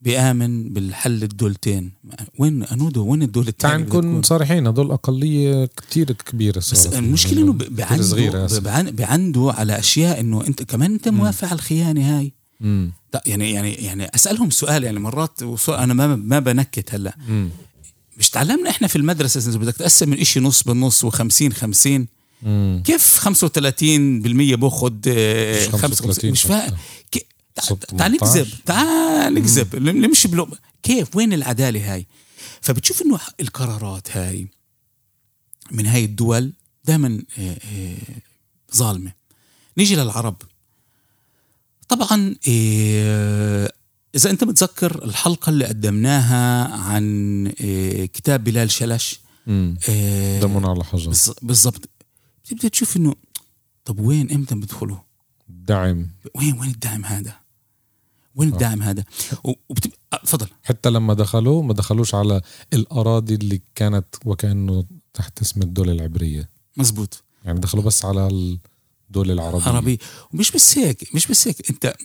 [0.01, 1.91] بيآمن بالحل الدولتين.
[2.39, 7.41] وين أنودو؟ وين الدولة الثانية تعال نكون صريحين هدول أقلية كتير كبيرة صارت بس المشكلة
[7.41, 8.47] إنه بعنده
[8.91, 12.31] بعنده على أشياء إنه أنت كمان أنت موافق على الخيانة هاي.
[12.59, 12.91] مم.
[13.25, 17.17] يعني يعني يعني أسألهم سؤال يعني مرات أنا ما ما بنكت هلأ.
[18.17, 22.07] مش تعلمنا إحنا في المدرسة إذا بدك تقسم الإشي نص بالنص و50 50
[22.83, 23.29] كيف 35%
[24.55, 24.93] باخذ
[25.71, 26.73] 35 مش فاهم
[27.97, 30.49] تعال نكذب تعال نكذب نمشي بلو
[30.83, 32.07] كيف؟ وين العدالة هاي؟
[32.61, 34.47] فبتشوف إنه القرارات هاي
[35.71, 36.53] من هاي الدول
[36.85, 37.97] دائما آه، آه،
[38.75, 39.11] ظالمة.
[39.77, 40.35] نيجي للعرب.
[41.87, 43.71] طبعا آه،
[44.15, 47.47] إذا أنت متذكر الحلقة اللي قدمناها عن
[48.13, 49.19] كتاب بلال شلش؟
[50.41, 51.13] دمون على حجر.
[51.41, 51.89] بالضبط.
[52.45, 53.15] بتبدأ تشوف إنه
[53.85, 54.97] طب وين إمتى بدخلوا؟
[55.47, 56.07] دعم.
[56.35, 57.46] وين وين الدعم هذا؟
[58.37, 59.03] وين الدعم هذا؟
[59.43, 59.91] وبتب...
[60.23, 60.47] تفضل.
[60.63, 62.41] حتى لما دخلوا ما دخلوش على
[62.73, 66.49] الأراضي اللي كانت وكأنه تحت اسم الدولة العبرية.
[66.77, 68.27] مزبوط يعني دخلوا بس على
[69.07, 69.65] الدولة العربية.
[69.65, 69.99] عربي
[70.33, 71.69] ومش بس هيك مش بس هيك.
[71.69, 71.95] انت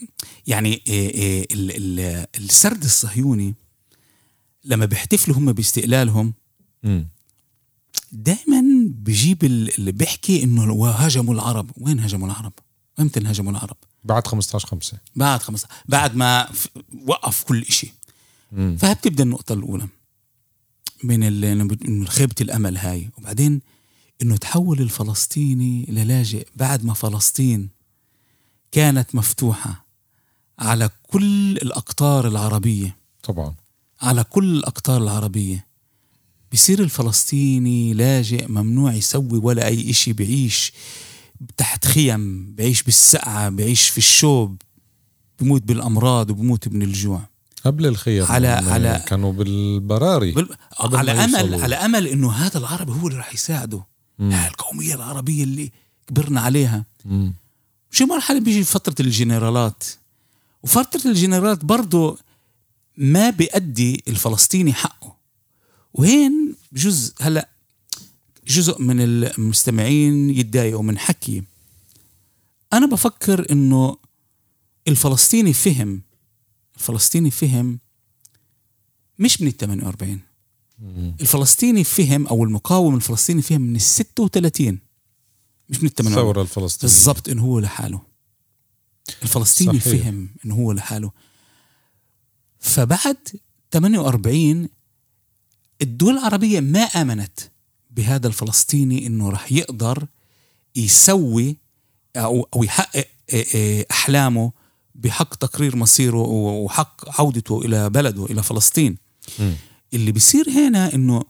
[0.47, 3.55] يعني إيه إيه السرد الصهيوني
[4.65, 6.33] لما بيحتفلوا هم باستقلالهم
[8.11, 11.71] دائما بجيب اللي بيحكي إنه هاجموا العرب.
[11.77, 12.53] وين هاجموا العرب؟
[12.99, 16.49] أمتى انهاجموا العرب؟ بعد 15 5 بعد 15 بعد ما
[17.07, 17.91] وقف كل شيء
[18.77, 19.87] فبتبدا النقطة الأولى.
[21.03, 23.09] من إنه خيبة الأمل هاي.
[23.17, 23.61] وبعدين
[24.21, 27.69] إنه تحول الفلسطيني للاجئ بعد ما فلسطين
[28.71, 29.85] كانت مفتوحة
[30.59, 32.97] على كل الأقطار العربية.
[33.23, 33.55] طبعا.
[34.01, 35.67] على كل الأقطار العربية.
[36.53, 40.73] بصير الفلسطيني لاجئ ممنوع يسوي ولا أي إشي بعيش.
[41.57, 44.61] تحت خيم بعيش بالسقعة بعيش في الشوب
[45.39, 47.21] بموت بالأمراض وبموت من الجوع.
[47.65, 50.31] قبل الخيم على على كانوا بالبراري.
[50.31, 50.49] بال...
[50.79, 53.83] على امل على أمل إنه هذا العربي هو اللي راح يساعده.
[54.19, 55.71] القومية العربية اللي
[56.07, 56.85] كبرنا عليها.
[57.05, 57.33] مم.
[57.91, 59.83] شي مرحله بيجي فترة الجنرالات.
[60.63, 62.17] وفترة الجنرالات برضه
[62.97, 65.15] ما بيأدي الفلسطيني حقه.
[65.93, 67.49] وهين بجوز هلأ
[68.47, 71.43] جزء من المستمعين يتضايقوا من حكي.
[72.73, 73.97] أنا بفكر إنه
[74.87, 76.01] الفلسطيني فهم
[76.75, 77.79] الفلسطيني فهم
[79.19, 80.19] مش من ال 48
[81.21, 84.79] الفلسطيني فهم أو المقاوم الفلسطيني فهم من ال 36
[85.69, 88.01] مش من ال 48 الثوره الفلسطينيه بالضبط إنه هو لحاله.
[89.23, 90.03] الفلسطيني صحيح.
[90.03, 91.11] فهم إنه هو لحاله.
[92.59, 93.17] فبعد
[93.71, 94.69] 48
[95.81, 97.39] الدول العربية ما آمنت.
[97.95, 100.07] بهذا الفلسطيني إنه راح يقدر
[100.75, 101.57] يسوي
[102.15, 103.07] أو أو يحقق
[103.91, 104.51] أحلامه
[104.95, 108.97] بحق تقرير مصيره وحق عودته إلى بلده إلى فلسطين
[109.39, 109.51] م.
[109.93, 111.23] اللي بيصير هنا إنه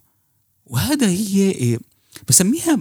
[0.65, 1.79] وهذا هي
[2.27, 2.79] بسميها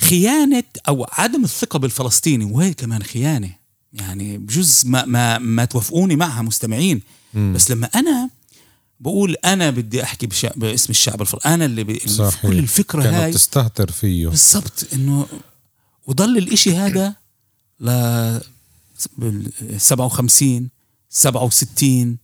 [0.00, 3.50] خيانة أو عدم الثقة بالفلسطيني وهي كمان خيانة
[3.92, 7.02] يعني بجوز ما ما ما توافقوني معها مستمعين
[7.34, 7.52] م.
[7.52, 8.30] بس لما أنا
[9.00, 10.52] بقول أنا بدي أحكي بشا...
[10.56, 12.08] باسم الشعب الفلسطيني أنا اللي, ب...
[12.08, 12.42] صحيح.
[12.42, 13.32] كل الفكرة كانت هاي.
[13.32, 14.28] تستهتر فيه.
[14.28, 15.26] بالضبط إنه
[16.06, 17.14] وضل الإشي هذا
[17.80, 18.40] ل
[19.76, 20.68] 57
[21.10, 22.18] 67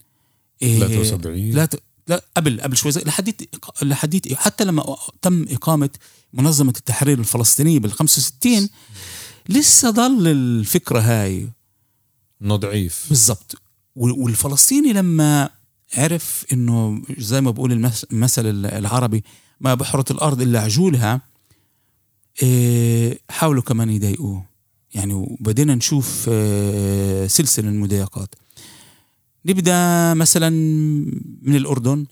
[0.60, 1.82] 73 لا ت...
[2.08, 3.42] لا قبل قبل شوي لحديت
[3.82, 5.90] لحديت حتى لما تم إقامة
[6.32, 8.68] منظمة التحرير الفلسطينية بال 65
[9.48, 11.48] لسه ضل الفكرة هاي.
[12.42, 13.06] إنه ضعيف.
[13.08, 13.54] بالضبط.
[13.96, 15.50] والفلسطيني لما
[15.96, 17.72] عرف إنه زي ما بقول
[18.12, 19.24] المثل العربي
[19.60, 21.20] ما بحرة الأرض إلا عجولها
[22.42, 24.44] إيه، حاولوا كمان يضايقوه.
[24.94, 28.34] يعني وبدينا نشوف إيه، سلسلة المضايقات.
[29.46, 30.50] نبدأ مثلا
[31.42, 32.06] من الأردن.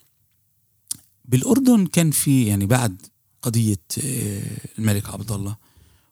[1.25, 3.01] بالأردن كان في يعني بعد
[3.41, 5.55] قضية إيه، الملك عبد الله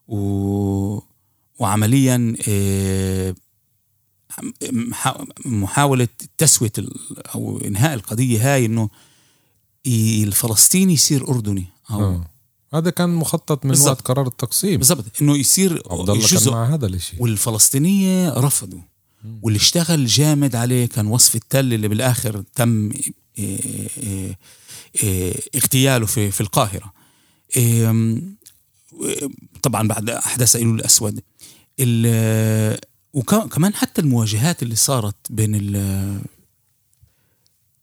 [0.07, 0.99] و
[1.59, 2.35] وعمليا
[5.45, 6.71] محاولة تسوية
[7.35, 8.89] أو إنهاء القضية هاي إنه
[9.87, 11.65] الفلسطيني يصير أردني.
[11.91, 12.27] أو آه.
[12.73, 13.89] هذا كان مخطط من بالزبط.
[13.89, 14.77] وقت قرار التقسيم.
[14.77, 15.05] بالضبط.
[15.21, 18.81] إنه يصير كان مع هذا الشيء والفلسطينية رفضوا.
[19.41, 22.91] واللي اشتغل جامد عليه كان وصف التل اللي بالآخر تم
[23.37, 24.37] إيه
[25.03, 26.93] إيه اغتياله في في القاهرة.
[29.61, 31.21] طبعا بعد أحداث إيلول الأسود.
[33.13, 35.55] وكمان حتى المواجهات اللي صارت بين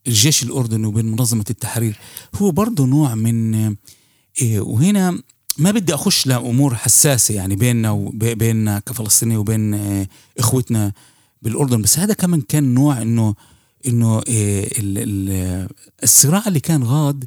[0.07, 1.99] الجيش الأردني وبين منظمة التحرير
[2.35, 3.55] هو برضه نوع من
[4.41, 5.21] إيه، وهنا
[5.57, 10.93] ما بدي أخش لأمور حساسة يعني بيننا وبيننا كفلسطيني وبين إيه، إخوتنا
[11.41, 13.35] بالأردن بس هذا كمان كان نوع إنه
[13.87, 14.69] إنه إيه،
[16.03, 17.25] الصراع اللي كان غاد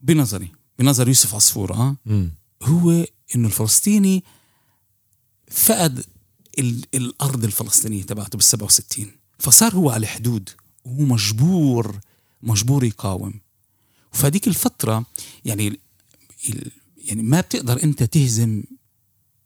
[0.00, 1.96] بنظري بنظر يوسف عصفور آه.
[2.62, 4.24] هو إنه الفلسطيني
[5.50, 6.04] فقد
[6.94, 9.06] الأرض الفلسطينية تبعته بال 67
[9.38, 10.50] فصار هو على الحدود
[10.84, 12.00] وهو مجبور
[12.42, 13.40] مجبور يقاوم.
[14.12, 15.06] وفهديك الفترة
[15.44, 15.80] يعني
[16.96, 18.62] يعني ما بتقدر أنت تهزم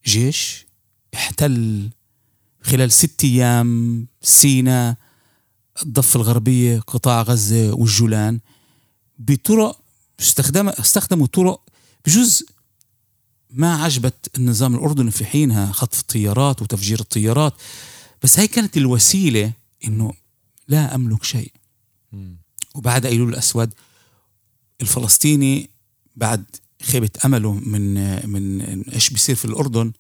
[0.07, 0.67] جيش
[1.15, 1.89] احتل
[2.63, 4.97] خلال ست أيام سيناء
[5.83, 8.41] الضفة الغربية قطاع غزة والجولان
[9.19, 9.81] بطرق
[10.21, 11.61] استخدم استخدموا طرق
[12.07, 12.47] بجزء
[13.57, 17.55] ما عجبت النظام الأردني في حينها خطف الطيارات وتفجير الطيارات.
[18.23, 19.53] بس هي كانت الوسيلة
[19.85, 20.13] إنه
[20.69, 21.53] لا أملك شيء.
[22.75, 23.73] وبعد أيلول الأسود
[24.81, 25.71] الفلسطيني
[26.17, 26.45] بعد
[26.83, 27.95] خيبة أمله من
[28.31, 29.93] من إيش بيصير في الأردن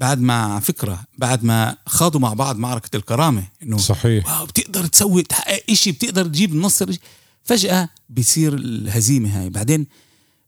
[0.00, 4.26] بعد ما فكرة بعد ما خاضوا مع بعض معركة الكرامة إنه صحيح.
[4.26, 6.96] واو بتقدر تسوي تحقق إشي بتقدر تجيب النصر
[7.44, 9.50] فجأة بيصير الهزيمة هاي.
[9.50, 9.86] بعدين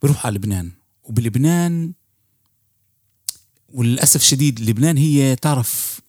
[0.02, 0.70] بروح على لبنان
[1.02, 1.92] وبلبنان
[3.72, 6.00] وللأسف شديد لبنان هي تعرف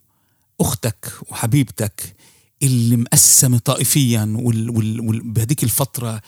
[0.61, 2.15] أختك وحبيبتك
[2.63, 6.21] اللي مقسمة طائفيا وال وال وال بهذيك الفترة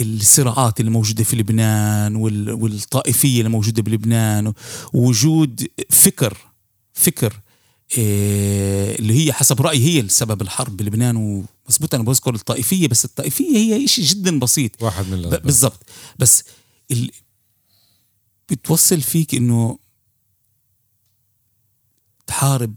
[0.00, 4.52] الصراعات اللي موجودة في لبنان وال والطائفية اللي موجودة بلبنان
[4.92, 6.36] ووجود فكر
[6.92, 7.40] فكر
[7.98, 13.56] إيه اللي هي حسب رأيي هي السبب الحرب بلبنان ومظبوط أنا بذكر الطائفية بس الطائفية
[13.56, 14.82] هي شيء جدا بسيط.
[14.82, 15.42] واحد من الأسباب.
[15.42, 15.80] بالضبط.
[16.18, 16.44] بس
[16.90, 17.10] ال...
[18.50, 19.78] بتوصل فيك إنه
[22.32, 22.74] تحارب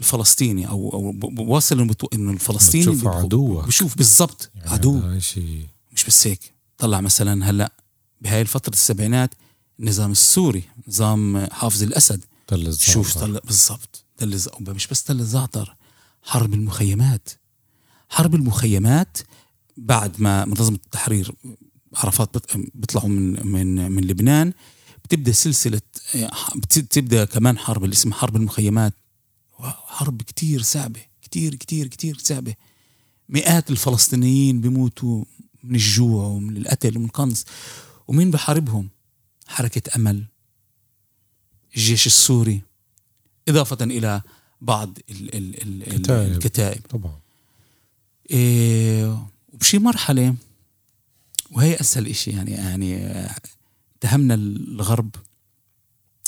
[0.00, 1.94] الفلسطيني أو أو بواصل إنه.
[2.14, 3.66] إنه الفلسطيني بتشوف عدوك.
[3.66, 7.72] بشوف بالضبط يعني عدو شيء مش بس هيك طلع مثلا هلأ
[8.20, 9.34] بهاي الفترة السبعينات
[9.80, 13.26] النظام السوري نظام حافظ الأسد تل شوف الزعتر.
[13.26, 14.40] طلع بالضبط تل
[14.74, 15.76] مش بس تل الزعتر
[16.22, 17.28] حرب المخيمات
[18.08, 19.18] حرب المخيمات
[19.76, 21.32] بعد ما منظمة التحرير
[21.94, 24.52] عرفات بيطلعوا من من من لبنان
[25.10, 25.80] بتبدأ سلسلة
[26.56, 28.94] بتبدأ كمان حرب اللي اسمها حرب المخيمات.
[29.86, 32.54] حرب كتير صعبة كتير كتير كتير صعبة.
[33.28, 35.24] مئات الفلسطينيين بيموتوا
[35.64, 37.44] من الجوع ومن القتل ومن القنص.
[38.08, 38.88] ومين بحاربهم؟
[39.46, 40.24] حركة أمل
[41.76, 42.62] الجيش السوري
[43.48, 44.22] إضافة إلى
[44.60, 46.32] بعض ال ال ال ال كتائب.
[46.32, 46.82] الكتائب.
[46.90, 47.18] طبعا.
[48.30, 50.34] إيه وبشي مرحلة
[51.50, 53.30] وهي أسهل إشي يعني يعني
[54.00, 55.14] اتهمنا الغرب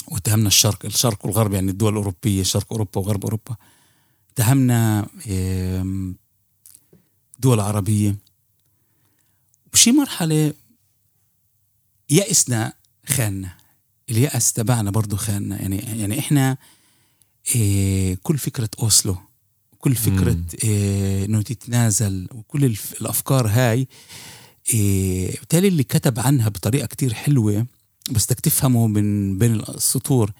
[0.08, 3.56] واتهمنا الشرق الشرق والغرب يعني الدول الأوروبية شرق أوروبا وغرب أوروبا.
[4.32, 5.06] اتهمنا
[7.38, 8.16] دول عربية.
[9.72, 10.54] بشي مرحلة
[12.10, 12.72] يأسنا
[13.06, 13.56] خاننا
[14.10, 15.62] اليأس تبعنا برضو خاننا.
[15.62, 16.56] يعني يعني إحنا
[17.54, 19.16] إيه كل فكرة أوسلو
[19.78, 20.38] كل فكرة.
[20.64, 22.64] إيه إنه تتنازل وكل
[23.00, 23.88] الأفكار هاي
[24.74, 27.66] إيه بالتالي اللي كتب عنها بطريقة كتير حلوة
[28.10, 30.30] بس بدك تفهمه من بين السطور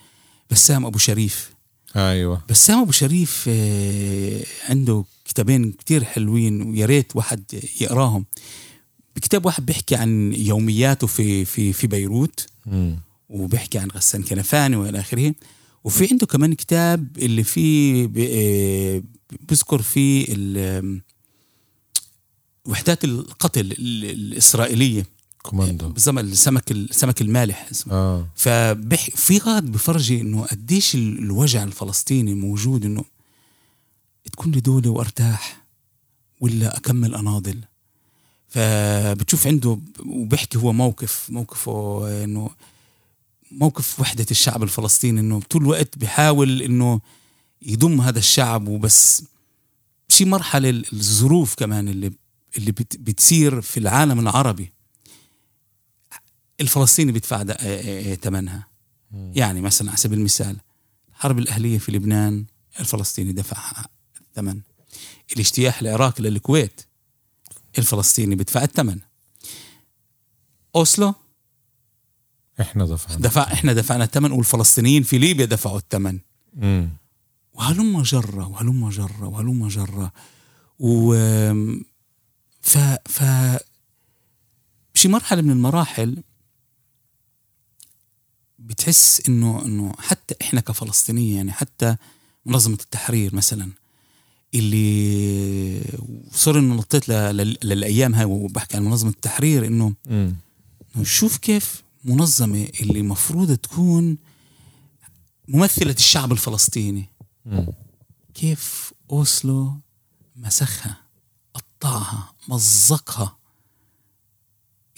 [0.50, 1.50] بسام أبو شريف.
[1.96, 2.44] أيوه.
[2.50, 7.42] بسام أبو شريف آه، عنده كتابين كتير حلوين ويا ريت واحد
[7.80, 8.24] يقراهم.
[9.16, 12.98] بكتاب واحد بيحكي عن يومياته في في في بيروت مم.
[13.28, 15.35] وبيحكي عن غسان كنفاني وإلى آخره.
[15.85, 19.02] وفي عنده كمان كتاب اللي فيه ب- آه،
[19.48, 21.00] بذكر فيه ال-
[22.66, 25.07] وحدات القتل ال- الإسرائيلية.
[25.42, 25.88] كوماندو.
[25.88, 27.66] بالضبط السمك السمك المالح.
[27.70, 28.29] اسمه آه.
[28.35, 33.05] فبح في غاد بفرجي إنه قديش ال- الوجع الفلسطيني موجود إنه
[34.33, 35.62] تكون لي دولة وأرتاح
[36.40, 37.59] ولا أكمل أناضل.
[38.48, 42.51] فبتشوف عنده وبيحكي هو موقف موقفه إنه
[43.51, 47.01] موقف وحدة الشعب الفلسطيني إنه طول الوقت بيحاول إنه
[47.62, 49.22] يضم هذا الشعب وبس.
[50.09, 52.12] شي مرحلة الظروف كمان اللي
[52.56, 54.72] اللي بت- بتصير في العالم العربي.
[56.60, 58.66] الفلسطيني بيدفع د- آه، آه، ثمنها
[59.34, 60.56] يعني مثلا على سبيل المثال
[61.10, 62.44] الحرب الأهلية في لبنان
[62.80, 63.84] الفلسطيني دفع
[64.20, 64.60] الثمن.
[65.32, 66.80] الاجتياح العراقي للكويت
[67.78, 68.98] الفلسطيني بيدفع الثمن.
[70.76, 71.14] أوسلو؟
[72.60, 76.18] إحنا دفعنا دفع إحنا دفعنا الثمن والفلسطينيين في ليبيا دفعوا الثمن.
[77.52, 80.12] وهلم جرة وهلم جرة وهلم جرة.
[80.78, 81.14] و
[82.62, 83.22] ف ف
[84.94, 86.22] بشي مرحلة من المراحل
[88.59, 91.96] بتحس إنه إنه حتى إحنا كفلسطينية يعني حتى
[92.46, 93.71] منظمة التحرير مثلا
[94.54, 95.83] اللي
[96.33, 99.94] صار انه نطيت للأيام هاي وبحكي عن منظمة التحرير إنه.
[101.02, 104.19] شوف كيف منظمة اللي مفروض تكون
[105.48, 107.04] ممثلة الشعب الفلسطيني.
[108.35, 109.75] كيف أوسلو
[110.37, 110.96] مسخها
[111.54, 113.36] قطعها مزقها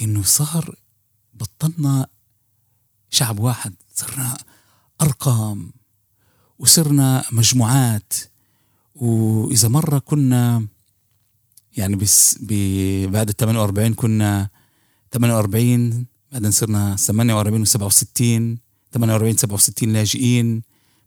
[0.01, 0.77] إنه صار
[1.35, 2.07] بطلنا
[3.11, 4.37] شعب واحد صرنا
[5.03, 5.73] أرقام
[6.59, 8.13] وصرنا مجموعات.
[8.95, 10.67] وإذا مرة كنا
[11.77, 12.39] يعني بس
[13.09, 14.49] بعد ال 48 كنا
[15.15, 18.59] 48 بعدين صرنا 48 و67
[18.95, 20.63] 48 67 لاجئين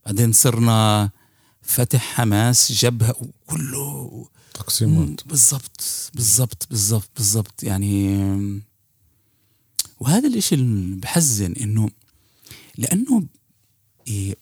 [0.06, 1.10] بعدين صرنا
[1.62, 7.64] فتح حماس جبهة وكله تقسيمات بالضبط بالضبط بالضبط بالضبط.
[7.64, 8.18] يعني
[10.00, 11.90] وهذا الإشي اللي بحزن إنه
[12.78, 13.24] لأنه
[14.08, 14.36] إيه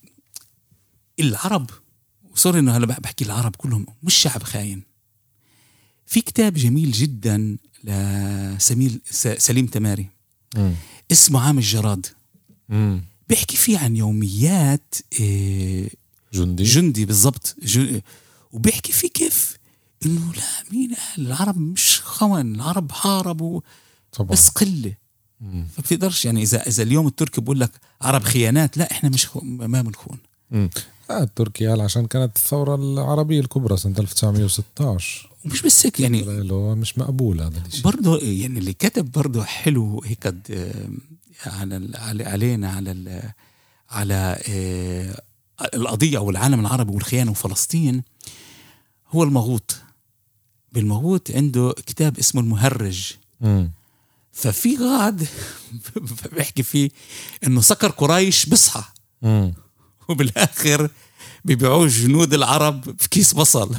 [1.20, 1.70] العرب
[2.32, 4.84] وصار إنه هلا بحكي العرب كلهم مش شعب خاين.
[6.06, 9.02] في كتاب جميل جدا لسميل
[9.38, 10.10] سليم تماري.
[10.56, 10.74] مم.
[11.12, 12.06] اسمه عام الجراد.
[12.70, 13.04] مم.
[13.30, 15.90] بيحكي فيه عن يوميات إيه
[16.36, 16.64] جندي.
[16.64, 17.56] جندي بالضبط.
[17.64, 18.02] جن...
[18.52, 19.58] وبيحكي فيه كيف
[20.06, 23.62] إنه لا مين قال؟ العرب مش خون العرب حاربوا
[24.12, 24.30] طبعا.
[24.32, 24.94] بس قلة.
[25.42, 25.68] مم.
[25.78, 27.72] فبتقدرش يعني إذا إذا اليوم التركي بقول لك
[28.02, 29.40] عرب خيانات لا إحنا مش خو...
[29.44, 30.18] ما بنخون.
[31.10, 36.24] آه التركي قال عشان كانت الثورة العربية الكبرى سنة 1916 ومش بس هيك يعني
[36.76, 40.90] مش مقبول هذا الشيء برضه يعني اللي كتب برضه حلو هيك آه،
[41.46, 43.34] على علينا على
[43.90, 44.40] على
[45.60, 48.04] آه، القضية أو العالم العربي والخيانة وفلسطين
[49.08, 49.76] هو المغوط
[50.72, 53.72] بالمغوط عنده كتاب اسمه المهرج مم.
[54.32, 55.28] ففي غاد
[56.34, 56.90] بيحكي فيه
[57.48, 58.84] إنه سكر قريش بصحى
[59.22, 59.54] مم.
[60.10, 60.90] وبالآخر
[61.46, 63.76] بيبيعوه جنود العرب في كيس بصل.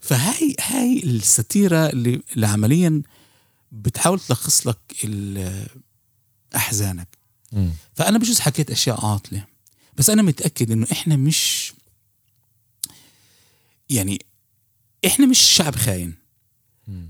[0.00, 3.02] فهاي هاي الستيرة اللي, اللي عمليا
[3.72, 4.78] بتحاول تلخص لك
[6.56, 7.08] أحزانك
[7.52, 7.70] مم.
[7.94, 9.44] فأنا بجوز حكيت أشياء عاطلة
[9.98, 11.72] بس أنا متأكد إنه إحنا مش
[13.90, 14.24] يعني
[15.06, 16.14] إحنا مش شعب خاين.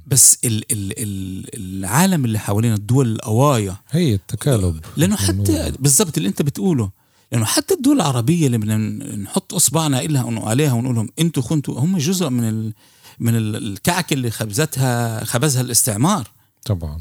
[0.06, 1.46] بس ال ال ال
[1.84, 4.84] العالم اللي حوالينا الدول القوايا هي التكالب.
[4.96, 6.90] لأنه حتى بالضبط اللي أنت بتقوله
[7.32, 8.76] لأنه حتى الدول العربية اللي بدنا
[9.16, 12.74] نحط إصبعنا إلها عليها ونقول لهم أنتم كنتوا هم جزء من ال
[13.18, 16.30] من ال- الكعكه اللي خبزتها خبزها الاستعمار.
[16.64, 17.00] طبعا.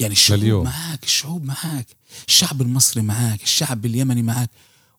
[0.00, 0.64] يعني الشعوب لليوم.
[0.64, 1.86] معك الشعوب معك
[2.28, 4.50] الشعب المصري معك الشعب اليمني معك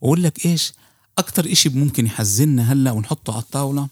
[0.01, 0.73] وأقول لك إيش
[1.17, 3.87] أكثر إشي ممكن يحزننا هلأ ونحطه على الطاولة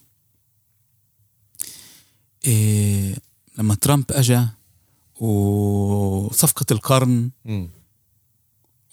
[2.45, 3.15] إيه
[3.57, 4.47] لما ترامب اجى
[5.19, 7.29] وصفقة القرن.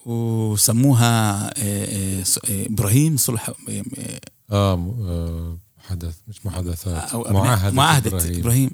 [0.06, 7.70] وسموها إيه، إيه، إيه، إبراهيم صلح إيه، إيه، آه, آه حدث مش محادثات أو معاهدة,
[7.76, 8.70] معاهدة إبراهيم.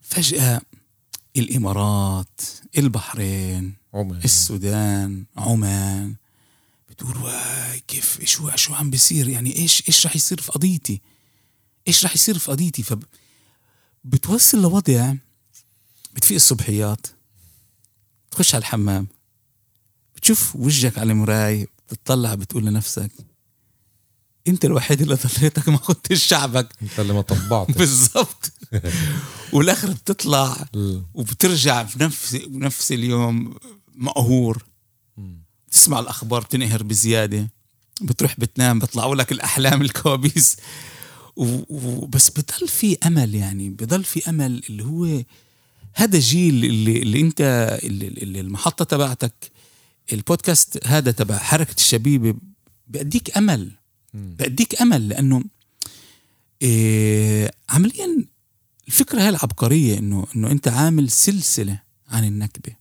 [0.00, 0.60] فجأة
[1.36, 2.40] الإمارات
[2.78, 6.14] البحرين عمان السودان عمان
[6.98, 11.00] بتقول واي كيف شو شو عم بيصير؟ يعني إيش إيش رح يصير في قضيتي؟
[11.88, 12.94] إيش رح يصير في قضيتي؟ ف
[14.04, 15.14] بتوصل لوضع
[16.14, 17.06] بتفيق الصبحيات
[18.30, 19.06] تخش على الحمام
[20.16, 23.10] بتشوف وجهك على المراية بتطلع بتقول لنفسك
[24.48, 26.68] أنت الوحيد اللي ضليتك ما خدتش شعبك.
[26.82, 28.52] أنت اللي ما طبعت بالضبط.
[29.52, 30.68] والاخر بتطلع
[31.14, 33.54] وبترجع في نفس بنفس اليوم
[33.94, 34.64] مقهور.
[35.70, 37.48] تسمع الأخبار بتنقهر بزيادة
[38.00, 40.56] بتروح بتنام بيطلعوا لك الأحلام الكوابيس.
[41.36, 45.22] و- و- بس بضل في أمل يعني بضل في أمل اللي هو
[45.94, 47.40] هذا الجيل اللي, اللي أنت
[47.82, 49.32] اللي, اللي المحطة تبعتك
[50.12, 52.34] البودكاست هذا تبع حركة الشبيبة
[52.88, 53.70] بأديك أمل.
[54.14, 55.42] بأديك أمل لأنه
[56.62, 58.24] إيه عمليا
[58.88, 62.72] الفكرة هاي العبقرية إنه إنه أنت عامل سلسلة عن النكبة.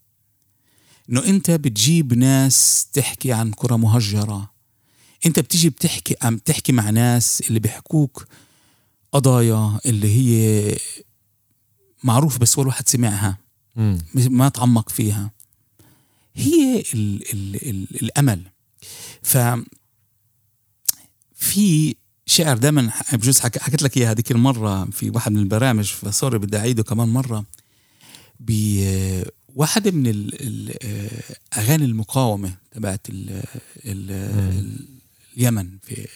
[1.09, 4.51] إنه أنت بتجيب ناس تحكي عن قرى مهجرة.
[5.25, 8.27] أنت بتيجي بتحكي عم تحكي مع ناس اللي بيحكوك
[9.11, 10.77] قضايا اللي هي
[12.03, 13.37] معروف بس ولا واحد سمعها.
[13.75, 13.97] مم.
[14.15, 15.31] ما تعمق فيها.
[16.35, 18.41] هي ال ال ال الأمل.
[19.23, 19.37] ف
[21.35, 21.95] في
[22.25, 26.57] شعر دائما بجوز حك- حكيت لك إياها هذيك المرة في واحد من البرامج فسوري بدي
[26.57, 27.45] أعيده كمان مرة.
[29.57, 31.21] بواحدة من ال- ال-
[31.57, 33.29] أغاني المقاومة تبعت ال
[33.85, 34.85] ال ال
[35.37, 36.07] اليمن في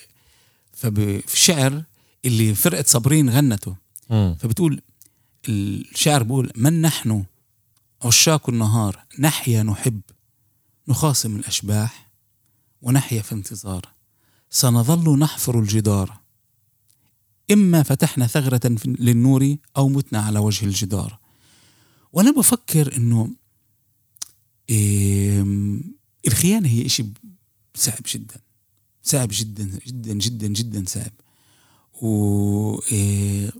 [1.27, 1.83] في شعر
[2.25, 3.75] اللي فرقة صابرين غنته.
[4.09, 4.35] مم.
[4.39, 4.81] فبتقول
[5.49, 7.23] الشعر بيقول من نحن
[8.03, 10.01] عشاق النهار نحيا نحب
[10.87, 12.11] نخاصم الأشباح
[12.81, 13.85] ونحيا في انتظار.
[14.49, 16.19] سنظل نحفر الجدار.
[17.51, 21.20] إما فتحنا ثغرة للنور أو متنا على وجه الجدار.
[22.13, 23.29] وأنا بفكر إنه
[24.69, 25.45] إيه
[26.27, 27.05] الخيانة هي إشي
[27.75, 28.39] صعب جدا.
[29.03, 31.11] صعب جدا جدا جدا جدا صعب.
[32.01, 33.51] و إيه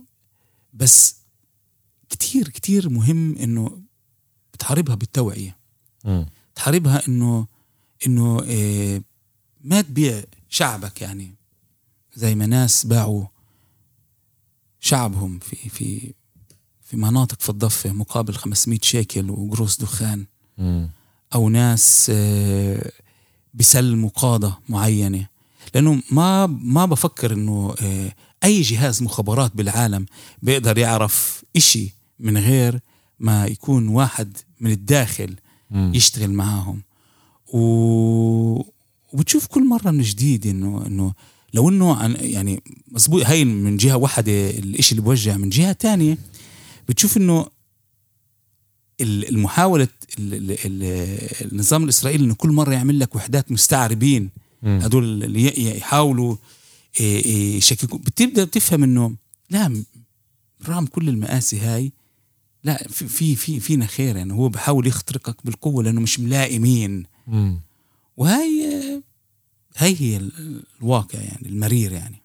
[0.74, 1.16] بس
[2.10, 3.82] كتير كتير مهم إنه
[4.54, 5.56] بتحاربها بالتوعية.
[6.54, 7.46] تحاربها إنه
[8.06, 9.02] إنه إيه
[9.60, 11.34] ما تبيع شعبك يعني.
[12.14, 13.24] زي ما ناس باعوا
[14.80, 16.14] شعبهم في في
[16.92, 20.26] في مناطق في الضفة مقابل 500 شيكل وقروص دخان
[20.58, 20.90] مم.
[21.34, 22.92] أو ناس آه،
[23.54, 25.26] بيسلموا قاده معينة
[25.74, 28.12] لأنه ما ما بفكر إنه آه،
[28.44, 30.06] أي جهاز مخابرات بالعالم
[30.42, 32.80] بيقدر يعرف إشي من غير
[33.20, 35.36] ما يكون واحد من الداخل
[35.70, 35.92] مم.
[35.94, 36.82] يشتغل معاهم
[37.54, 37.58] و...
[39.12, 41.12] وبتشوف كل مرة من جديد إنه إنه
[41.54, 46.18] لو إنه عن يعني مزبوط هاي من جهة واحدة الإشي اللي بوجع من جهة تانية
[46.88, 47.46] بتشوف إنه
[49.00, 54.30] ال- المحاولة ال- ال- ال- النظام الإسرائيلي إنه كل مرة يعمل لك وحدات مستعربين
[54.62, 54.80] مم.
[54.82, 56.36] هدول اللي يحاولوا
[57.00, 59.14] إيه، إيه، يشككوا بتبدأ تفهم إنه
[59.50, 59.82] لا
[60.68, 61.92] رغم كل المآسي هاي
[62.64, 67.06] لا في في في فينا خير يعني هو بحاول يخترقك بالقوة لأنه مش ملاقي مين.
[68.16, 69.02] وهي
[69.76, 72.22] هي هي ال- الواقع يعني المرير يعني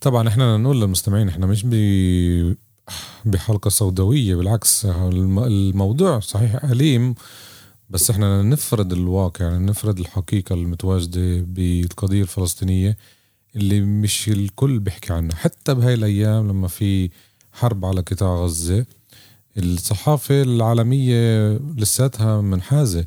[0.00, 1.74] طبعا إحنا نقول للمستمعين إحنا مش ب
[3.24, 7.14] بحلقة سوداوية بالعكس الم- الموضوع صحيح أليم
[7.90, 12.96] بس إحنا نفرض الواقع يعني نفرض الحقيقة المتواجدة بالقضية الفلسطينية
[13.56, 15.36] اللي مش الكل بيحكي عنها.
[15.36, 17.10] حتى بهاي الأيام لما في
[17.52, 18.86] حرب على قطاع غزة
[19.58, 23.04] الصحافة العالمية لساتها منحازة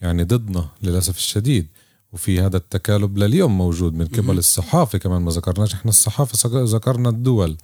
[0.00, 1.66] يعني ضدنا للأسف الشديد.
[2.12, 4.38] وفي هذا التكالب لليوم موجود من قبل.
[4.38, 7.56] الصحافة كمان ما ذكرناش إحنا الصحافة ذكرنا الدول.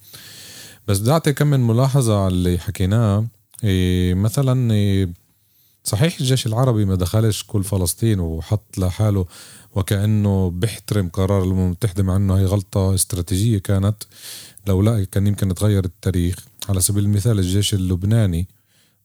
[0.91, 3.27] بس بدي أعطي كم من ملاحظة على اللي حكيناه.
[3.65, 5.13] إيه مثلا إيه
[5.85, 9.27] صحيح الجيش العربي ما دخلش كل فلسطين وحط لحاله
[9.75, 13.97] وكأنه بيحترم قرار الأمم المتحدة مع أنه هي غلطة استراتيجية كانت.
[14.67, 16.37] لو لا كان يمكن يتغير التاريخ.
[16.69, 18.49] على سبيل المثال الجيش اللبناني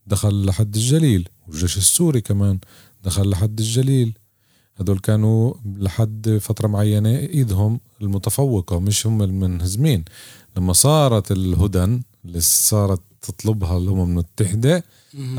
[0.07, 2.59] دخل لحد الجليل والجيش السوري كمان
[3.03, 4.17] دخل لحد الجليل.
[4.77, 10.05] هدول كانوا لحد فترة معينة إيدهم المتفوقة مش هم المنهزمين.
[10.57, 14.83] لما صارت الهدن اللي صارت تطلبها الأمم المتحدة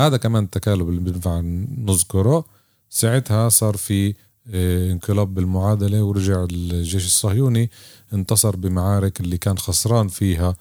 [0.01, 1.41] هذا كمان تكالب اللي بينفع
[1.79, 2.45] نذكره.
[2.91, 4.15] ساعتها صار في
[4.51, 7.71] آه، انقلاب بالمعادلة ورجع الجيش الصهيوني
[8.13, 10.57] انتصر بمعارك اللي كان خسران فيها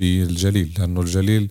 [0.00, 1.50] بالجليل لأنه الجليل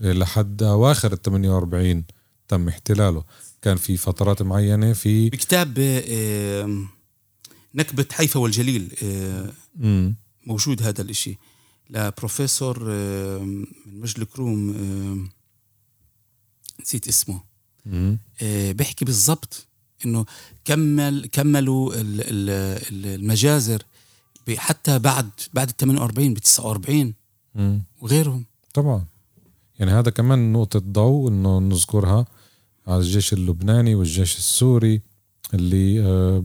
[0.00, 2.04] آه، لحد أواخر ال 48
[2.48, 3.24] تم احتلاله.
[3.62, 6.88] كان في فترات معينة في بكتاب آه، آم،
[7.74, 8.92] نكبة حيفا والجليل.
[10.46, 11.38] موجود هذا الإشي.
[11.90, 15.30] لبروفيسور آم، من مجد الكروم آم،
[16.80, 17.40] نسيت اسمه.
[18.42, 19.66] آه، بيحكي بالضبط
[20.06, 20.26] إنه
[20.64, 23.82] كمل كملوا ال- ال- ال- المجازر
[24.56, 27.14] حتى بعد بعد ال 48 ب 49
[27.54, 27.82] مم.
[28.00, 28.44] وغيرهم.
[28.74, 29.04] طبعا.
[29.78, 32.26] يعني هذا كمان نقطة ضوء إنه نذكرها
[32.86, 35.02] على الجيش اللبناني والجيش السوري
[35.54, 36.44] اللي آه،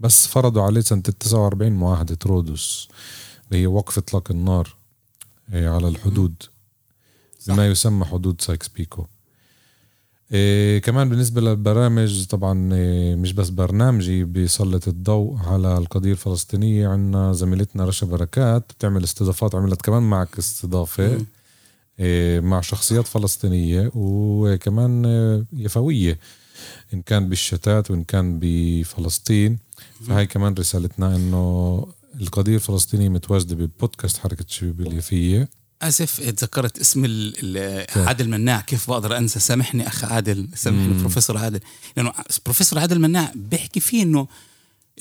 [0.00, 2.88] بس فرضوا عليه سنة 49 معاهدة رودوس.
[3.50, 4.76] اللي هي وقف إطلاق النار
[5.52, 6.34] آه، على الحدود
[7.38, 7.54] صح.
[7.54, 9.06] بما يسمى حدود سايكس بيكو
[10.32, 16.88] إيه كمان بالنسبة للبرامج طبعا إيه مش بس برنامجي بيسلط الضوء على القضية الفلسطينية.
[16.88, 21.24] عنا زميلتنا رشا بركات بتعمل استضافات عملت كمان معك استضافة.
[22.00, 26.18] إيه مع شخصيات فلسطينية وكمان إيه يفوية
[26.94, 29.58] إن كان بالشتات وإن كان بفلسطين.
[30.08, 31.86] فهي كمان رسالتنا إنه
[32.20, 35.48] القضية الفلسطينية متواجدة ببودكاست حركة الشباب اليافية
[35.82, 38.60] أسف تذكرت اسم ال- عادل مناع.
[38.60, 40.98] كيف بقدر أنسى؟ سامحني أخ عادل سامحني مم.
[41.00, 41.60] بروفيسور عادل.
[41.96, 42.12] لأنه
[42.44, 44.26] بروفيسور عادل مناع بيحكي فيه انه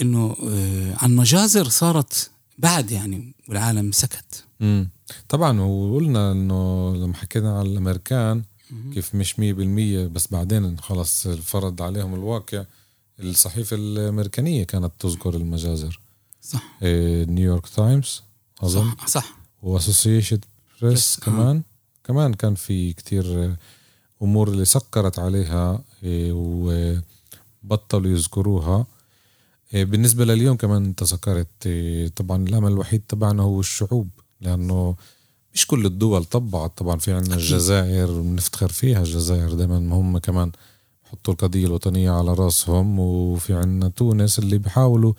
[0.02, 4.44] إنه آه، عن مجازر صارت بعد يعني والعالم سكت.
[4.60, 4.90] مم.
[5.30, 8.44] طبعا وقلنا إنه لما حكينا على الأمريكان
[8.94, 12.64] كيف مش مية بالمية بس بعدين خلص فرض عليهم الواقع.
[13.20, 16.00] الصحيفة الأمريكانية كانت تذكر المجازر.
[16.50, 16.78] صح.
[16.84, 18.24] New York Times
[18.64, 18.92] أظن.
[18.92, 19.38] صح صح.
[19.64, 20.40] و Association
[20.82, 21.26] Press بس، آه.
[21.26, 21.62] كمان.
[22.04, 23.58] كمان كان في كتير آه،
[24.22, 26.32] أمور اللي سكرت عليها إيه،
[27.64, 28.86] وبطلوا يذكروها.
[29.74, 34.10] إيه، بالنسبة لليوم كمان انت ذكرت إيه، طبعا الأمل الوحيد تبعنا هو الشعوب
[34.42, 34.96] لأنه
[35.54, 37.32] مش كل الدول طبعت طبعا في أكيد.
[37.32, 40.52] الجزائر بنفتخر فيها الجزائر دائما هم كمان
[41.12, 45.14] حطوا القضية الوطنية على رأسهم وفي عنا تونس اللي بيحاولوا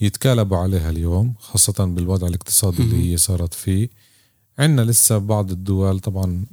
[0.00, 2.82] يتكالبوا عليها اليوم خاصة بالوضع الاقتصادي.
[2.82, 3.88] اللي هي صارت فيه.
[4.58, 6.44] عنا لسه بعض الدول طبعا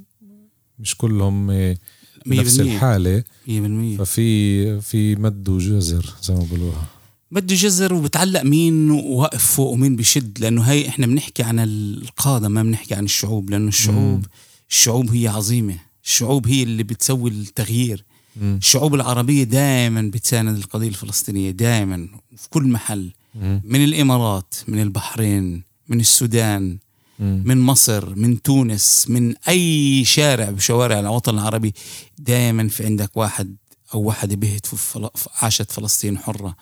[0.78, 1.78] مش كلهم إيه،
[2.26, 3.24] نفس 100% الحالة.
[3.46, 6.86] 100% ففي في مد وجزر زي ما بيقولوها.
[7.30, 12.62] بده جزر وبتعلق مين واقف فوق ومين بيشد لأنه هي إحنا بنحكي عن القادة ما
[12.62, 14.22] بنحكي عن الشعوب لأنه الشعوب مم.
[14.70, 15.78] الشعوب هي عظيمة.
[16.04, 18.04] الشعوب هي اللي بتسوي التغيير.
[18.36, 18.56] مم.
[18.56, 23.60] الشعوب العربية دائما بتساند القضية الفلسطينية دائما في كل محل مم.
[23.64, 26.78] من الإمارات من البحرين من السودان
[27.18, 27.42] مم.
[27.46, 31.74] من مصر من تونس من أي شارع بشوارع الوطن العربي
[32.18, 33.56] دائما في عندك واحد
[33.94, 35.08] أو واحدة بهت في فل...
[35.42, 36.56] عاشت فلسطين حرة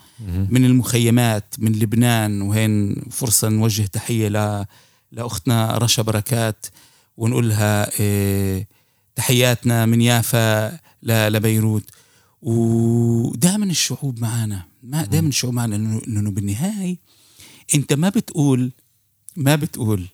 [0.50, 4.64] من المخيمات من لبنان وهين فرصة نوجه تحية ل...
[5.12, 6.66] لأختنا رشا بركات
[7.16, 8.68] ونقول لها إيه
[9.16, 10.78] تحياتنا من يافا.
[11.06, 11.90] لبيروت.
[12.42, 14.64] ودائما الشعوب معانا.
[14.82, 16.00] ما دائما الشعوب معانا.
[16.06, 16.96] لأنه بالنهاية
[17.74, 18.72] أنت ما بتقول
[19.36, 20.06] ما بتقول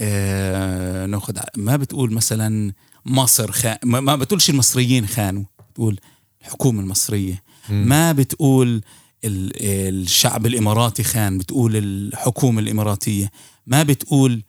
[0.00, 2.72] آه ناخذ ما بتقول مثلا
[3.06, 5.44] مصر خان ما بتقولش المصريين خانوا.
[5.70, 6.00] بتقول
[6.40, 7.42] الحكومة المصرية.
[7.68, 7.74] م.
[7.74, 8.82] ما بتقول
[9.24, 11.38] الشعب الإماراتي خان.
[11.38, 13.30] بتقول الحكومة الإماراتية.
[13.66, 14.42] ما بتقول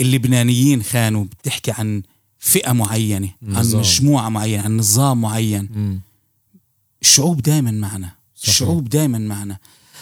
[0.00, 1.24] اللبنانيين خانوا.
[1.24, 2.02] بتحكي عن
[2.44, 3.56] فئة معينة نظام.
[3.56, 6.00] عن مجموعة معينة عن نظام معين م.
[7.02, 8.48] الشعوب دائما معنا صحيح.
[8.48, 9.58] الشعوب دائما معنا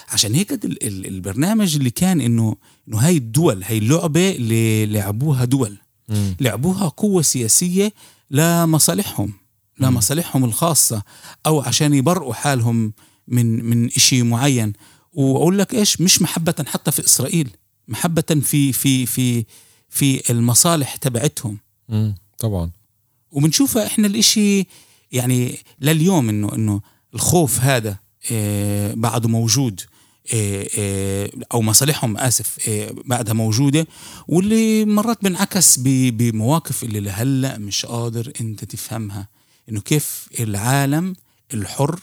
[0.09, 2.57] عشان هيك البرنامج اللي كان إنه
[2.88, 5.76] إنه هاي الدول هاي اللعبة اللي لعبوها دول
[6.09, 6.32] م.
[6.40, 7.93] لعبوها قوة سياسية
[8.30, 9.32] لمصالحهم
[9.80, 11.03] لمصالحهم الخاصة
[11.47, 12.93] أو عشان يبرئوا حالهم
[13.28, 14.72] من من شيء معين
[15.12, 17.49] وأقول لك إيش مش محبة حتى في إسرائيل
[17.88, 19.45] محبة في في في
[19.90, 21.59] في المصالح تبعتهم
[22.43, 22.70] طبعا.
[23.32, 24.66] وبنشوفها إحنا الإشي
[25.12, 26.80] يعني لليوم إنه إنه
[27.14, 27.97] الخوف هذا
[28.32, 29.80] آه، بعده موجود
[30.34, 32.70] آه، آه، أو مصالحهم آسف
[33.05, 33.86] بعدها موجودة
[34.28, 39.28] واللي مرات بنعكس بمواقف اللي لهلأ مش قادر أنت تفهمها.
[39.68, 41.14] إنه كيف العالم
[41.55, 42.01] الحر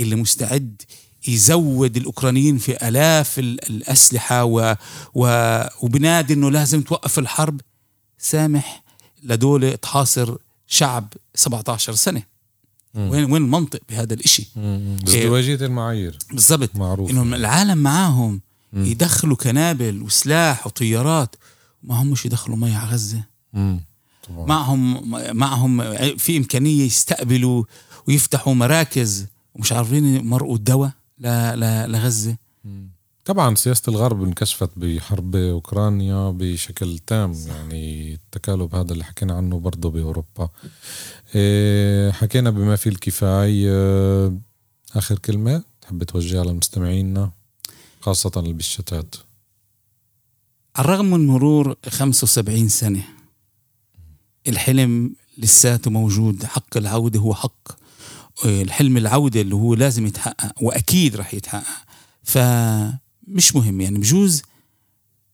[0.00, 0.82] اللي مستعد
[1.28, 4.76] يزود الأوكرانيين في آلاف الأسلحة و...
[5.14, 5.60] و...
[5.82, 7.60] وبنادي إنه لازم توقف الحرب؟
[8.18, 8.85] سامح.
[9.26, 12.22] لدول تحاصر شعب 17 سنة.
[12.94, 13.10] مم.
[13.10, 14.48] وين وين المنطق بهذا الإشي؟
[15.08, 16.18] ازدواجية المعايير.
[16.32, 16.76] بالضبط.
[16.76, 18.40] معروف إنه العالم معاهم
[18.72, 18.84] مم.
[18.84, 21.36] يدخلوا كنابل وسلاح وطيارات
[21.82, 23.24] ما هم مش يدخلوا مي على غزة.
[23.52, 23.80] مم.
[24.28, 24.46] طبعا.
[24.46, 27.64] معهم معهم في إمكانية يستقبلوا
[28.08, 30.90] ويفتحوا مراكز ومش عارفين يمرقوا الدواء
[31.88, 32.36] لغزة.
[33.26, 39.90] طبعا سياسة الغرب انكشفت بحرب أوكرانيا بشكل تام يعني التكالب هذا اللي حكينا عنه برضه
[39.90, 40.48] بأوروبا.
[41.34, 43.72] إيه، حكينا بما فيه الكفاية
[44.94, 47.30] آخر كلمة تحب توجهها لمستمعينا
[48.00, 49.14] خاصة اللي بالشتات.
[50.76, 53.02] على الرغم من مرور 75 سنة
[54.48, 57.68] الحلم لساته موجود حق العودة هو حق.
[58.44, 61.86] الحلم العودة اللي هو لازم يتحقق وأكيد رح يتحقق.
[63.26, 64.42] فمش مهم يعني بجوز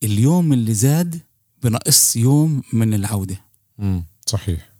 [0.02, 1.20] اليوم اللي زاد
[1.62, 3.40] بنقص يوم من العودة.
[3.80, 4.72] امم صحيح.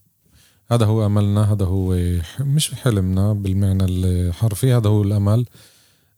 [0.70, 1.96] هذا هو أملنا هذا هو
[2.40, 5.46] مش حلمنا بالمعنى الحرفي هذا هو الأمل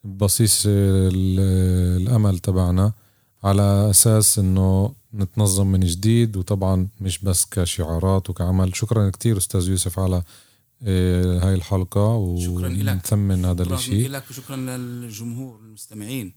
[0.04, 2.92] بصيص الأمل تبعنا
[3.44, 8.76] على أساس إنه نتنظم من جديد وطبعا مش بس كشعارات وكعمل.
[8.76, 10.22] شكرا كتير أستاذ يوسف على
[10.82, 12.94] آه، هاي الحلقة شكرا لك.
[12.94, 16.32] ونثمن هذا الشيء شكرا لك وشكرا للجمهور المستمعين.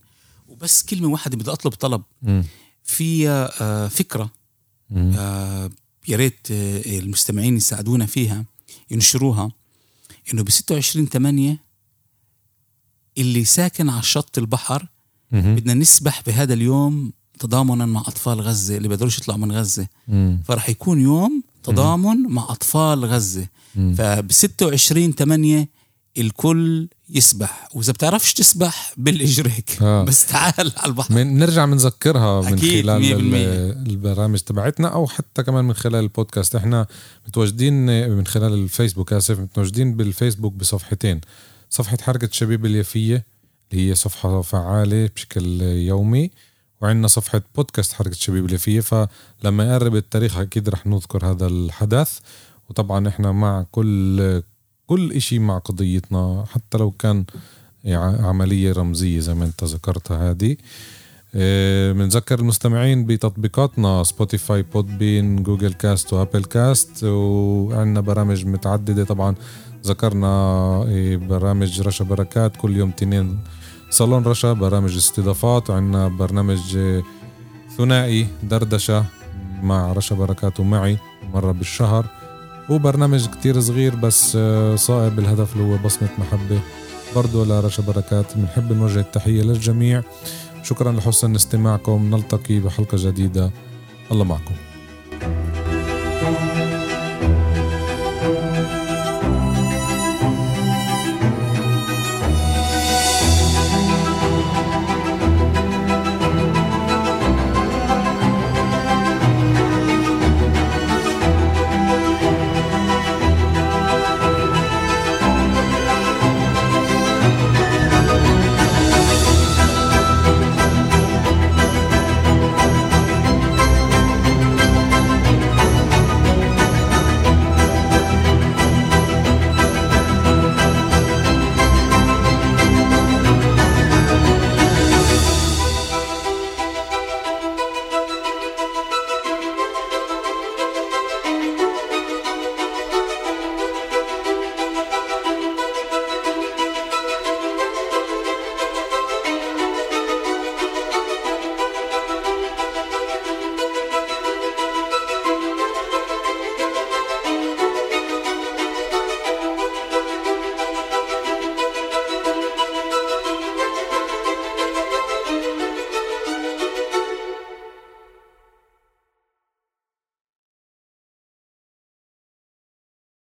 [0.48, 2.02] وبس كلمة واحدة بدي أطلب طلب.
[2.84, 4.30] في آه، فكرة
[4.96, 5.70] آه،
[6.08, 8.44] يا ريت المستمعين يساعدونا فيها
[8.90, 9.50] ينشروها.
[10.34, 11.58] إنه ب 26 8
[13.18, 14.86] اللي ساكن على شط البحر
[15.32, 19.86] بدنا نسبح بهذا اليوم تضامنا مع أطفال غزة اللي بيقدروش يطلعوا من غزة.
[20.44, 23.46] فرح يكون يوم تضامن مع أطفال غزة.
[23.74, 25.68] فب 26 8
[26.18, 27.68] الكل يسبح.
[27.74, 29.82] وإذا بتعرفش تسبح بالإجريك.
[29.82, 30.04] آه.
[30.04, 31.14] بس تعال على البحر.
[31.14, 33.34] من نرجع بنذكرها من خلال
[33.88, 36.56] البرامج تبعتنا أو حتى كمان من خلال البودكاست.
[36.56, 36.86] إحنا
[37.28, 41.20] متواجدين من خلال الفيسبوك آسف متواجدين بالفيسبوك بصفحتين.
[41.70, 43.26] صفحة حركة الشبيبة اليافية
[43.72, 46.30] اللي هي صفحة فعالة بشكل يومي
[46.80, 48.80] وعندنا صفحة بودكاست حركة الشبيبة اليافية.
[48.80, 52.18] فلما يقرب التاريخ أكيد رح نذكر هذا الحدث.
[52.70, 54.42] وطبعا إحنا مع كل
[54.88, 57.24] كل إشي مع قضيتنا حتى لو كان
[58.20, 60.56] عملية رمزية زي ما أنت ذكرتها هذه.
[61.94, 69.04] بنذكر آه، المستمعين بتطبيقاتنا Spotify Podbean Google Cast و Apple Cast وعندنا برامج متعددة.
[69.04, 69.34] طبعا
[69.86, 70.26] ذكرنا
[70.88, 73.38] آه، برامج رشا بركات كل يوم تنين
[73.90, 77.02] صالون رشا برامج استضافات وعندنا برنامج آه،
[77.76, 79.04] ثنائي دردشة
[79.62, 80.98] مع رشا بركات ومعي
[81.34, 82.17] مرة بالشهر.
[82.70, 85.18] وبرنامج كتير صغير بس آه، صائب.
[85.18, 86.60] الهدف اللي هو بصمة محبة.
[87.16, 90.02] برضو لرشا بركات بنحب نوجه التحية للجميع.
[90.62, 92.14] شكرا لحسن استماعكم.
[92.14, 93.50] نلتقي بحلقة جديدة.
[94.12, 94.54] الله معكم.